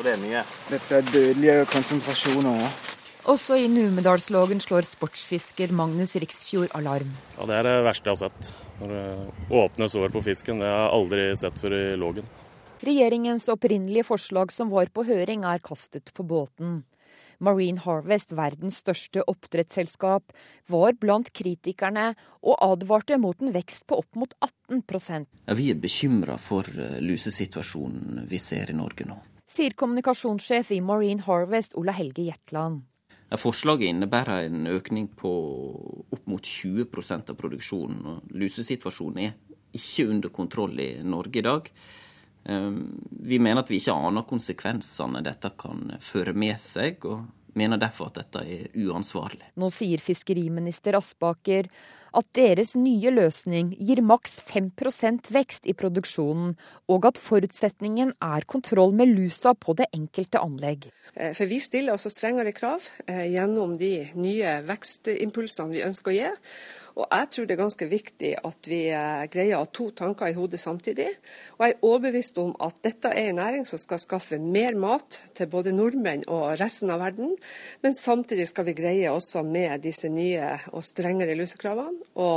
[0.00, 0.40] Og det er mye?
[0.70, 2.68] Dette er dødelige konsentrasjoner, ja.
[3.28, 7.10] Også i Numedalslågen slår sportsfisker Magnus Riksfjord alarm.
[7.36, 8.54] Ja, Det er det verste jeg har sett.
[8.80, 10.62] Når det åpnes sår på fisken.
[10.64, 12.30] Det har jeg aldri sett før i Lågen.
[12.80, 16.80] Regjeringens opprinnelige forslag som var på høring, er kastet på båten.
[17.38, 20.32] Marine Harvest, verdens største oppdrettsselskap,
[20.68, 25.76] var blant kritikerne og advarte mot en vekst på opp mot 18 ja, Vi er
[25.76, 29.20] bekymra for eh, lusesituasjonen vi ser i Norge nå.
[29.50, 32.84] Sier kommunikasjonssjef i Marine Harvest, Ola Helge Jetland.
[33.38, 35.30] Forslaget innebærer en økning på
[36.14, 38.20] opp mot 20% av produksjonen.
[38.30, 39.34] Lusesituasjonen er
[39.74, 41.66] ikke under kontroll i Norge i dag.
[42.46, 42.78] Ehm,
[43.10, 47.26] vi mener at vi ikke aner konsekvensene dette kan føre med seg, og
[47.58, 49.50] mener derfor at dette er uansvarlig.
[49.58, 51.66] Nå sier fiskeriminister Aspaker
[52.16, 56.56] at deres nye løsning gir maks 5% vekst i produksjonen,
[56.90, 60.90] og at forutsetningen er kontroll med lusa på det enkelte anlegg.
[61.14, 66.18] Eh, for Vi stiller altså strengere krav eh, gjennom de nye vekstimpulsene vi ønsker å
[66.18, 66.30] gi.
[66.98, 70.30] Og jeg tror det er ganske viktig at vi eh, greier å ha to tanker
[70.30, 71.08] i hodet samtidig.
[71.58, 75.20] Og jeg er overbevist om at dette er en næring som skal skaffe mer mat
[75.38, 77.36] til både nordmenn og resten av verden.
[77.84, 82.32] Men samtidig skal vi greie også med disse nye og strengere lusekravene å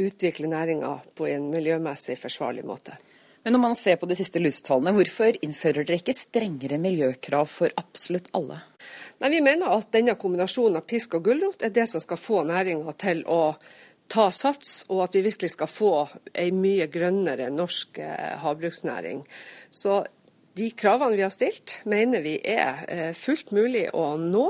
[0.00, 2.96] utvikle næringa på en miljømessig forsvarlig måte.
[3.42, 7.72] Men når man ser på de siste lusetallene, hvorfor innfører dere ikke strengere miljøkrav for
[7.80, 8.60] absolutt alle?
[9.20, 12.40] Nei, Vi mener at denne kombinasjonen av pisk og gulrot er det som skal få
[12.48, 13.42] næringa til å
[14.10, 15.90] ta sats, og at vi virkelig skal få
[16.32, 19.20] ei mye grønnere norsk eh, havbruksnæring.
[19.70, 20.00] Så
[20.56, 24.46] de kravene vi har stilt, mener vi er eh, fullt mulig å nå.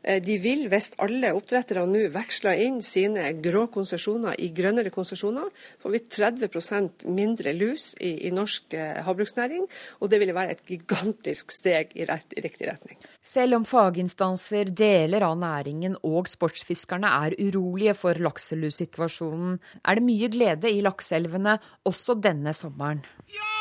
[0.00, 5.52] Eh, de vil, hvis alle oppdrettere nå veksler inn sine grå konsesjoner i grønnere konsesjoner,
[5.84, 8.72] får vi 30% mindre lus i, i norsk
[9.04, 9.68] havbruksnæring.
[10.00, 12.98] Og det ville være et gigantisk steg i, rett, i riktig retning.
[13.24, 20.28] Selv om faginstanser, deler av næringen og sportsfiskerne er urolige for lakselussituasjonen, er det mye
[20.28, 21.56] glede i lakseelvene
[21.88, 23.00] også denne sommeren.
[23.32, 23.54] Ja!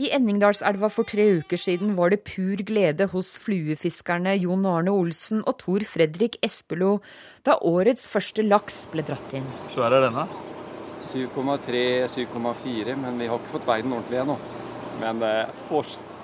[0.00, 5.42] I Enningdalselva for tre uker siden var det pur glede hos fluefiskerne Jon Arne Olsen
[5.44, 6.94] og Tor Fredrik Espelo
[7.44, 9.44] da årets første laks ble dratt inn.
[9.74, 10.24] Svær er denne?
[11.06, 14.38] 7,3-7,4, men vi har ikke fått veid den ordentlig ennå.
[15.02, 15.52] Men eh,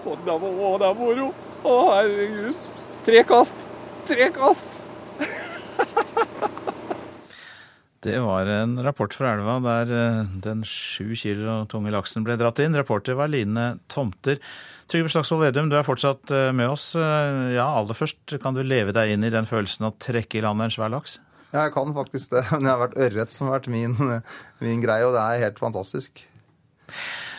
[0.04, 1.30] for, det var, å, det er moro!
[1.62, 2.66] Å, herregud!
[3.08, 3.66] Tre kast!
[4.08, 4.78] Tre kast!
[8.00, 12.60] Det var en rapport fra elva der eh, den sju kilo tunge laksen ble dratt
[12.62, 12.76] inn.
[12.78, 14.38] Reporter var Line Tomter.
[14.88, 16.92] Trygve Slagsvold Vedum, du er fortsatt eh, med oss.
[16.94, 20.44] Eh, ja, aller først, kan du leve deg inn i den følelsen å trekke i
[20.46, 21.18] land en svær laks?
[21.50, 22.44] Ja, jeg kan faktisk det.
[22.54, 23.98] Men jeg har vært ørret som har vært min,
[24.64, 26.22] min greie, og det er helt fantastisk.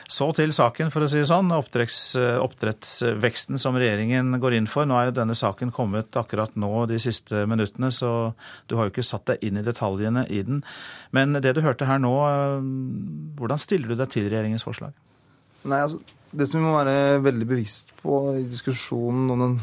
[0.09, 1.51] Så til saken, for å si det sånn.
[1.53, 4.87] Oppdrettsveksten som regjeringen går inn for.
[4.89, 8.31] Nå er jo denne saken kommet akkurat nå de siste minuttene, så
[8.65, 10.63] du har jo ikke satt deg inn i detaljene i den.
[11.13, 12.15] Men det du hørte her nå,
[13.37, 14.97] hvordan stiller du deg til regjeringens forslag?
[15.69, 19.55] Nei, altså, Det som vi må være veldig bevisst på i diskusjonen om den,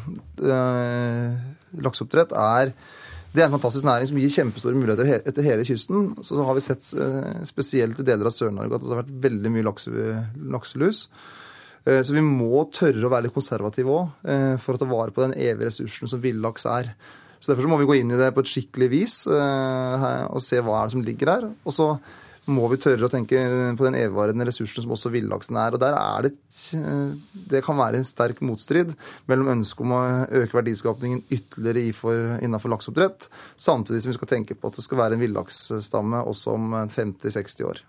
[0.51, 1.37] eh,
[1.79, 2.73] lakseoppdrett, er
[3.37, 6.15] det er en fantastisk næring som gir kjempestore muligheter etter hele kysten.
[6.25, 9.53] Så har vi sett eh, spesielt i deler av Sør-Norge at det har vært veldig
[9.53, 9.67] mye
[10.55, 11.03] lakselus.
[11.85, 15.13] Eh, så vi må tørre å være litt konservative òg, eh, for å ta vare
[15.13, 16.95] på den evige ressursen som villaks er.
[17.37, 20.57] Så Derfor så må vi gå inn i det på et skikkelig vis og se
[20.65, 21.45] hva er det som ligger der.
[21.69, 21.91] Og så
[22.47, 23.41] må vi tørre å tenke
[23.79, 25.75] på den evigvarende ressursen som også villaksen er.
[25.75, 26.35] Og der er det
[27.51, 28.95] Det kan være en sterk motstrid
[29.27, 30.03] mellom ønsket om å
[30.43, 35.19] øke verdiskapningen ytterligere innenfor lakseoppdrett, samtidig som vi skal tenke på at det skal være
[35.19, 37.83] en villaksstamme også om 50-60 år.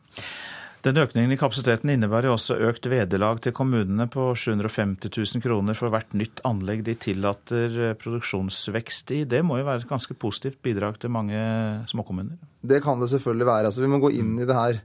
[0.85, 5.91] Den økningen i kapasiteten innebærer også økt vederlag til kommunene på 750 000 kroner for
[5.91, 9.23] hvert nytt anlegg de tillater produksjonsvekst i.
[9.25, 11.41] Det må jo være et ganske positivt bidrag til mange
[11.89, 12.37] småkommuner?
[12.61, 13.71] Det kan det selvfølgelig være.
[13.71, 14.79] Altså, vi må gå inn i det her.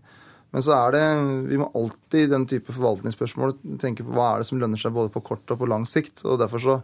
[0.52, 1.04] Men så er det,
[1.48, 4.92] vi må alltid i den type forvaltningsspørsmål tenke på hva er det som lønner seg
[4.96, 6.24] både på kort og på lang sikt.
[6.24, 6.80] og derfor så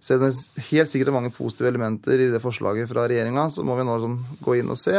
[0.00, 3.62] selv om det helt sikkert er mange positive elementer i det forslaget fra regjeringa, så
[3.68, 4.96] må vi nå sånn gå inn og se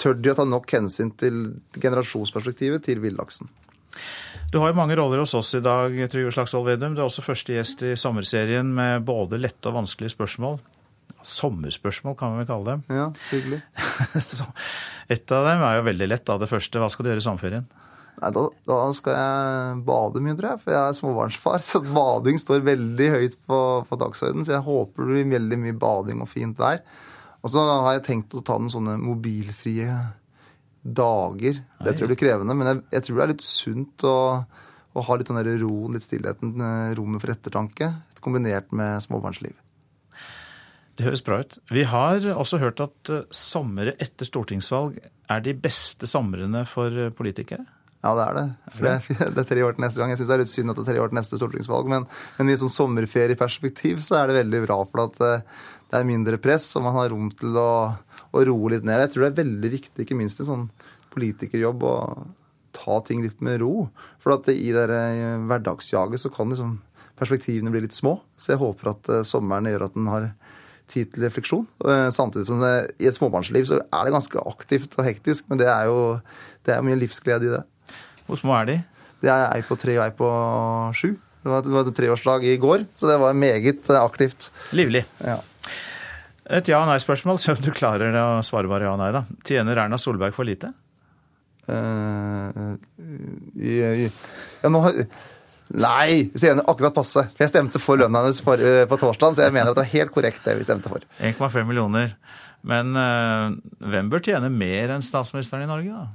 [0.00, 1.42] tør de å ta nok hensyn til
[1.76, 3.50] generasjonsperspektivet til villaksen.
[4.50, 6.96] Du har jo mange roller hos oss i dag, Trygve Slagsvold Vedum.
[6.96, 10.58] Du er også første gjest i sommerserien med både lette og vanskelige spørsmål.
[11.26, 12.82] Sommerspørsmål, kan vi vel kalle dem.
[12.90, 13.60] Ja, hyggelig.
[15.14, 16.26] et av dem er jo veldig lett.
[16.26, 17.68] da, Det første, hva skal du gjøre i sommerferien?
[18.20, 20.62] Nei, da, da, skal jeg bade mye, tror jeg.
[20.64, 24.48] For jeg er småbarnsfar, så bading står veldig høyt på, på dagsordenen.
[24.48, 26.82] Så jeg håper det blir veldig mye bading og fint vær.
[27.40, 29.94] Og så har jeg tenkt å ta den sånne mobilfrie
[30.80, 31.60] dager.
[31.80, 34.18] Det tror jeg blir krevende, men jeg, jeg, tror det er litt sunt å,
[34.92, 37.90] å ha litt sånn roen, litt stillheten, eh, rommet for ettertanke,
[38.24, 39.56] kombinert med småbarnsliv.
[41.00, 41.56] Det høres bra ut.
[41.72, 47.08] Vi har også hørt at uh, somre etter stortingsvalg er de beste somrene for uh,
[47.16, 47.64] politikere?
[48.04, 48.44] Ja, det er det.
[48.76, 50.12] For det, det er tre år til neste gang.
[50.12, 52.04] Jeg syns det er litt synd at det er tre år til neste stortingsvalg, men,
[52.36, 54.76] men i sånn sommerferieperspektiv så er det veldig bra.
[54.92, 55.24] For at
[55.90, 57.70] det er mindre press, og man har rom til å,
[58.30, 59.02] å roe litt ned.
[59.04, 60.68] Jeg tror det er veldig viktig, ikke minst i sånn
[61.10, 61.96] politikerjobb, å
[62.76, 63.88] ta ting litt med ro.
[64.22, 66.76] For at i det eh, hverdagsjaget så kan liksom
[67.20, 68.20] perspektivene bli litt små.
[68.38, 70.28] Så jeg håper at eh, sommeren gjør at den har
[70.90, 71.66] tid til refleksjon.
[71.86, 75.60] Eh, samtidig som det, i et småbarnsliv så er det ganske aktivt og hektisk, men
[75.60, 75.98] det er jo
[76.66, 77.64] det er mye livsglede i det.
[78.28, 78.78] Hvor små er de?
[79.20, 80.30] Det er ei på tre og ei på
[80.96, 81.12] sju.
[81.40, 84.50] Det var, det var et treårsdag i går, så det var meget aktivt.
[84.76, 85.06] Livlig.
[85.24, 85.38] Ja.
[86.50, 89.10] Et ja- og nei-spørsmål, se om du klarer det å svare bare ja og nei.
[89.14, 89.24] da.
[89.46, 90.72] Tjener Erna Solberg for lite?
[91.68, 92.74] Uh,
[93.54, 95.04] ja, nå har
[95.70, 96.30] Nei!
[96.34, 97.22] Vi tjener akkurat passe.
[97.30, 99.92] For jeg stemte for lønna hennes uh, på torsdag, så jeg mener at det var
[99.92, 101.04] helt korrekt det vi stemte for.
[101.22, 102.16] 1,5 millioner.
[102.66, 106.08] Men uh, hvem bør tjene mer enn statsministeren i Norge, da?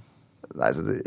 [0.55, 0.97] Nei, det,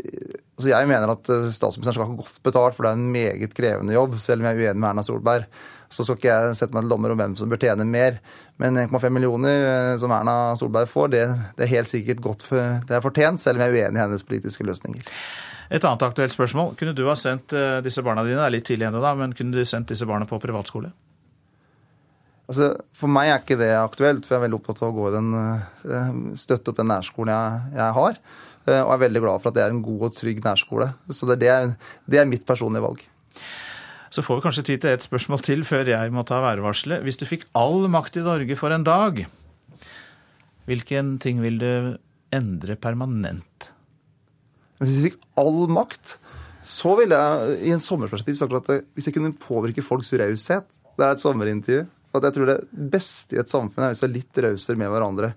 [0.57, 3.53] altså jeg mener at eh, statsministeren skal ha godt betalt, for det er en meget
[3.57, 5.61] krevende jobb, selv om jeg er uenig med Erna Solberg.
[5.89, 8.19] Så skal ikke jeg sette meg til dommer om hvem som bør tjene mer.
[8.61, 11.25] Men 1,5 millioner eh, som Erna Solberg får, det,
[11.57, 14.03] det, er helt sikkert godt for, det er fortjent, selv om jeg er uenig i
[14.03, 15.05] hennes politiske løsninger.
[15.69, 16.73] Et annet aktuelt spørsmål.
[16.77, 19.33] Kunne du ha sendt eh, disse barna dine, det er litt tidlig ennå, da, men
[19.37, 20.91] kunne du sendt disse barna på privatskole?
[22.49, 25.09] Altså, For meg er ikke det aktuelt, for jeg er veldig opptatt av å gå
[25.09, 28.21] i den, støtte opp den nærskolen jeg, jeg har.
[28.67, 30.91] Eh, og er veldig glad for at det er en god og trygg nærskole.
[31.13, 31.73] Så det er,
[32.09, 33.03] det er mitt personlige valg.
[34.09, 37.03] Så får vi kanskje tid til et spørsmål til før jeg må ta værvarselet.
[37.05, 39.21] Hvis du fikk all makt i Norge for en dag,
[40.69, 41.71] hvilken ting vil du
[42.33, 43.69] endre permanent?
[44.79, 46.17] Hvis jeg fikk all makt,
[46.65, 50.67] så ville jeg i en sommerperspektiv sagt at hvis jeg kunne påvirke folks raushet
[50.99, 51.85] Det er et sommerintervju.
[52.17, 54.89] At jeg tror det beste i et samfunn er hvis vi er litt rausere med
[54.91, 55.29] hverandre.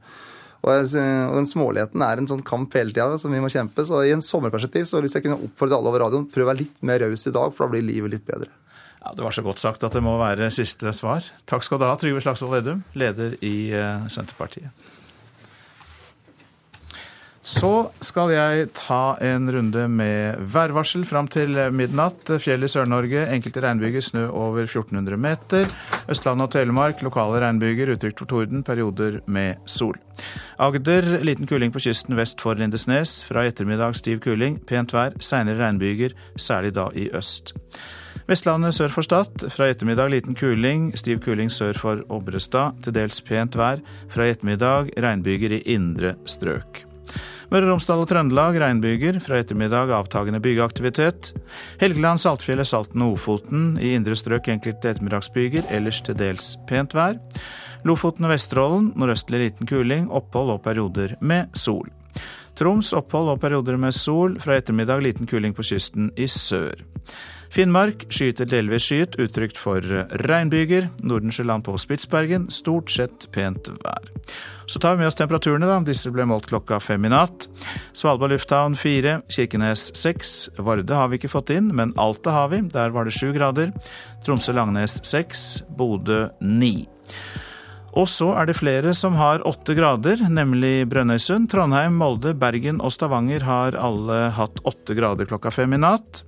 [0.63, 3.85] Og, og den småligheten er en sånn kamp hele tida som vi må kjempe.
[3.87, 6.63] Så i en sommerperspektiv så hvis jeg kunne oppfordre alle over radioen, prøv å være
[6.65, 8.51] litt mer raus i dag, for da blir livet litt bedre.
[9.03, 11.27] Ja, Det var så godt sagt at det må være siste svar.
[11.47, 14.71] Takk skal du ha, Trygve Slagsvold Vedum, leder i uh, Senterpartiet.
[17.43, 22.31] Så skal jeg ta en runde med værvarsel fram til midnatt.
[22.39, 25.67] Fjell i Sør-Norge, enkelte regnbyger, snø over 1400 meter.
[26.07, 29.99] Østlandet og Telemark, lokale regnbyger, utrygt for torden, perioder med sol.
[30.63, 33.25] Agder, liten kuling på kysten vest for Lindesnes.
[33.27, 37.57] Fra i ettermiddag stiv kuling, pent vær, seinere regnbyger, særlig da i øst.
[38.31, 39.49] Vestlandet sør for Stad.
[39.51, 42.79] Fra i ettermiddag liten kuling, stiv kuling sør for Obrestad.
[42.87, 43.83] Til dels pent vær.
[44.15, 46.92] Fra i ettermiddag regnbyger i indre strøk.
[47.53, 49.19] Møre og Romsdal og Trøndelag regnbyger.
[49.21, 51.35] Fra ettermiddag avtagende byggeaktivitet.
[51.83, 53.75] Helgeland, Saltfjellet, Salten og Ofoten.
[53.77, 57.19] I indre strøk enkelte ettermiddagsbyger, ellers til dels pent vær.
[57.85, 60.09] Lofoten og Vesterålen nordøstlig liten kuling.
[60.09, 61.93] Opphold og perioder med sol.
[62.57, 64.41] Troms opphold og perioder med sol.
[64.41, 66.81] Fra ettermiddag liten kuling på kysten i sør.
[67.53, 69.85] Finnmark skyter delvis skyet, utrygt for
[70.25, 70.87] regnbyger.
[71.05, 74.09] Nordensjøland på Spitsbergen stort sett pent vær.
[74.65, 75.77] Så tar vi med oss temperaturene, da.
[75.85, 77.51] Disse ble målt klokka fem i natt.
[77.93, 80.49] Svalbard lufthavn fire, Kirkenes seks.
[80.57, 82.63] Varde har vi ikke fått inn, men Alta har vi.
[82.73, 83.75] Der var det sju grader.
[84.25, 86.89] Tromsø-Langnes seks, Bodø ni.
[87.93, 92.95] Og så er det flere som har åtte grader, nemlig Brønnøysund, Trondheim, Molde, Bergen og
[92.95, 96.23] Stavanger har alle hatt åtte grader klokka fem i natt.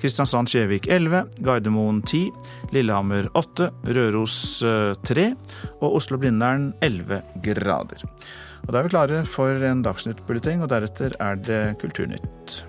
[0.00, 2.24] Kristiansand-Skjevik elleve, Gardermoen ti,
[2.72, 5.28] Lillehammer åtte, Røros eh, tre
[5.82, 8.08] og Oslo-Blindern elleve grader.
[8.64, 12.62] Og Da er vi klare for en Dagsnytt-bulleteng, og deretter er det Kulturnytt.